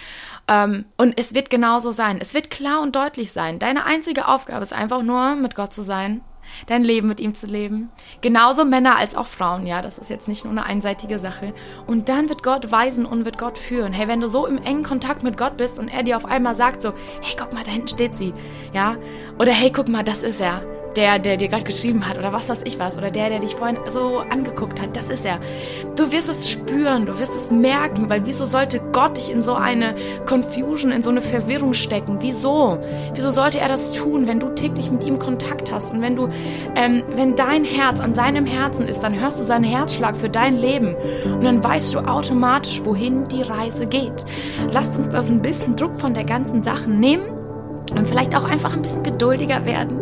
Ähm, 0.49 0.85
und 0.97 1.19
es 1.19 1.35
wird 1.35 1.51
genauso 1.51 1.91
sein. 1.91 2.19
Es 2.21 2.35
wird 2.35 2.51
klar 2.51 2.81
und 2.83 2.97
deutlich 2.97 3.33
sein. 3.33 3.59
Deine 3.59 3.85
einzige 3.85 4.29
Aufgabe 4.29 4.63
ist 4.63 4.73
einfach 4.73 5.03
nur, 5.03 5.37
mit 5.37 5.55
Gott 5.55 5.73
zu 5.73 5.83
sein 5.83 6.23
dein 6.67 6.85
Leben 6.85 7.09
mit 7.09 7.21
ihm 7.21 7.35
zu 7.35 7.47
leben. 7.47 7.91
Genauso 8.21 8.65
Männer 8.65 8.97
als 8.97 9.15
auch 9.15 9.27
Frauen, 9.27 9.67
ja, 9.67 9.83
das 9.83 9.99
ist 9.99 10.11
jetzt 10.11 10.29
nicht 10.29 10.45
nur 10.45 10.53
eine 10.53 10.65
einseitige 10.65 11.19
Sache. 11.19 11.55
Und 11.87 12.09
dann 12.09 12.29
wird 12.29 12.43
Gott 12.43 12.71
weisen 12.71 13.07
und 13.07 13.25
wird 13.25 13.39
Gott 13.39 13.59
führen. 13.59 13.93
Hey, 13.93 14.09
wenn 14.09 14.21
du 14.21 14.29
so 14.29 14.47
im 14.47 14.59
engen 14.59 14.83
Kontakt 14.83 15.23
mit 15.23 15.37
Gott 15.37 15.57
bist 15.57 15.79
und 15.79 15.89
er 15.89 16.03
dir 16.03 16.17
auf 16.17 16.25
einmal 16.25 16.55
sagt 16.55 16.83
so, 16.83 16.93
hey, 17.23 17.37
guck 17.39 17.53
mal, 17.53 17.65
da 17.65 17.71
hinten 17.71 17.89
steht 17.89 18.17
sie, 18.17 18.35
ja, 18.73 18.97
oder 19.39 19.53
hey, 19.53 19.71
guck 19.71 19.89
mal, 19.89 20.05
das 20.05 20.23
ist 20.23 20.41
er 20.41 20.63
der, 20.97 21.19
der 21.19 21.37
dir 21.37 21.49
gerade 21.49 21.65
geschrieben 21.65 22.07
hat 22.09 22.19
oder 22.19 22.33
was 22.33 22.49
weiß 22.49 22.61
ich 22.65 22.79
was 22.79 22.97
oder 22.97 23.11
der, 23.11 23.29
der 23.29 23.41
dich 23.41 23.57
vorhin 23.57 23.79
so 23.89 24.19
angeguckt 24.19 24.81
hat, 24.81 24.97
das 24.97 25.11
ist 25.11 25.25
er. 25.25 25.39
Du 25.97 26.11
wirst 26.13 26.29
es 26.29 26.51
spüren, 26.51 27.07
du 27.07 27.19
wirst 27.19 27.35
es 27.35 27.51
merken, 27.51 28.09
weil 28.09 28.25
wieso 28.25 28.47
sollte 28.47 28.81
Gott 28.93 29.17
dich 29.17 29.31
in 29.31 29.43
so 29.43 29.55
eine 29.55 29.95
Confusion, 30.27 30.91
in 30.91 31.03
so 31.03 31.11
eine 31.11 31.21
Verwirrung 31.21 31.75
stecken? 31.75 32.19
Wieso? 32.21 32.79
Wieso 33.15 33.31
sollte 33.31 33.61
er 33.61 33.69
das 33.69 33.93
tun, 33.93 34.27
wenn 34.27 34.41
du 34.41 34.49
täglich 34.55 34.91
mit 34.91 35.05
ihm 35.05 35.19
Kontakt 35.19 35.73
hast 35.73 35.93
und 35.93 36.01
wenn 36.01 36.17
du, 36.17 36.29
ähm, 36.77 37.03
wenn 37.15 37.37
dein 37.37 37.65
Herz 37.65 38.01
an 38.01 38.15
seinem 38.15 38.47
Herzen 38.47 38.87
ist, 38.87 39.01
dann 39.01 39.19
hörst 39.19 39.39
du 39.39 39.45
seinen 39.45 39.65
Herzschlag 39.65 40.17
für 40.17 40.29
dein 40.29 40.57
Leben 40.57 40.95
und 41.25 41.45
dann 41.45 41.63
weißt 41.63 41.95
du 41.95 42.01
automatisch, 42.01 42.81
wohin 42.85 43.29
die 43.29 43.43
Reise 43.43 43.87
geht. 43.87 44.25
Lasst 44.73 44.99
uns 44.99 45.11
das 45.11 45.29
ein 45.29 45.43
bisschen 45.43 45.77
Druck 45.77 45.99
von 45.99 46.15
der 46.15 46.25
ganzen 46.25 46.63
Sache 46.63 46.91
nehmen 46.91 47.42
und 47.97 48.07
vielleicht 48.09 48.37
auch 48.37 48.45
einfach 48.45 48.73
ein 48.73 48.83
bisschen 48.83 49.03
geduldiger 49.03 49.65
werden, 49.65 50.01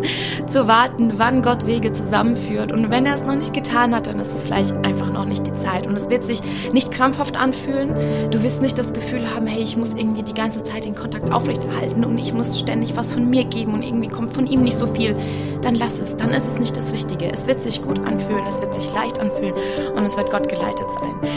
zu 0.49 0.67
warten, 0.67 1.13
wann 1.17 1.43
Gott 1.43 1.67
Wege 1.67 1.93
zusammenführt. 1.93 2.73
Und 2.73 2.91
wenn 2.91 3.07
er 3.07 3.15
es 3.15 3.23
noch 3.23 3.35
nicht 3.35 3.53
getan 3.53 3.95
hat, 3.95 4.07
dann 4.07 4.19
ist 4.19 4.35
es 4.35 4.45
vielleicht 4.45 4.73
einfach 4.85 5.13
noch 5.13 5.25
nicht 5.25 5.47
die 5.47 5.55
Zeit. 5.55 5.87
Und 5.87 5.95
es 5.95 6.11
wird 6.11 6.25
sich 6.25 6.41
nicht 6.73 6.91
krampfhaft 6.91 7.37
anfühlen. 7.37 7.95
Du 8.31 8.43
wirst 8.43 8.63
nicht 8.63 8.79
das 8.79 8.93
Gefühl 8.93 9.35
haben, 9.35 9.47
hey, 9.47 9.63
ich 9.63 9.77
muss 9.77 9.95
irgendwie 9.95 10.23
die 10.23 10.35
ganze 10.35 10.63
Zeit 10.63 10.85
den 10.85 10.95
Kontakt 10.95 11.33
aufrechterhalten 11.33 12.05
und 12.05 12.19
ich 12.19 12.33
muss 12.33 12.59
ständig 12.59 12.97
was 12.97 13.15
von 13.15 13.29
mir 13.29 13.45
geben 13.45 13.75
und 13.75 13.83
irgendwie 13.83 14.09
kommt 14.09 14.33
von 14.33 14.47
ihm 14.47 14.63
nicht 14.63 14.79
so 14.79 14.87
viel. 14.87 15.15
Dann 15.63 15.75
lass 15.75 15.99
es, 15.99 16.17
dann 16.17 16.31
ist 16.31 16.47
es 16.47 16.59
nicht 16.59 16.77
das 16.77 16.93
Richtige. 16.93 17.31
Es 17.31 17.47
wird 17.47 17.63
sich 17.63 17.83
gut 17.83 17.99
anfühlen, 18.01 18.47
es 18.49 18.61
wird 18.61 18.75
sich 18.75 18.93
leicht 18.95 19.19
anfühlen 19.19 19.55
und 19.95 20.03
es 20.05 20.17
wird 20.17 20.31
Gott 20.31 20.49
geleitet 20.49 20.87
sein. 20.99 21.31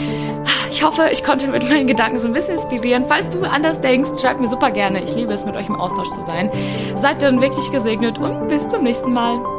Ich 0.70 0.82
hoffe, 0.82 1.08
ich 1.12 1.22
konnte 1.22 1.46
mit 1.48 1.68
meinen 1.68 1.86
Gedanken 1.86 2.18
so 2.18 2.26
ein 2.26 2.32
bisschen 2.32 2.54
inspirieren. 2.54 3.04
Falls 3.06 3.30
du 3.30 3.42
anders 3.48 3.80
denkst, 3.80 4.20
schreib 4.20 4.40
mir 4.40 4.48
super 4.48 4.72
gerne. 4.72 5.02
Ich 5.02 5.14
liebe 5.14 5.32
es, 5.32 5.44
mit 5.44 5.54
euch 5.54 5.68
im 5.68 5.76
Austausch 5.76 6.10
zu 6.10 6.22
sein. 6.50 6.96
Seid 7.00 7.22
dann 7.22 7.40
wirklich 7.40 7.70
gesegnet 7.70 8.18
und 8.18 8.48
bis 8.48 8.66
zum 8.68 8.82
nächsten 8.82 9.12
Mal. 9.12 9.53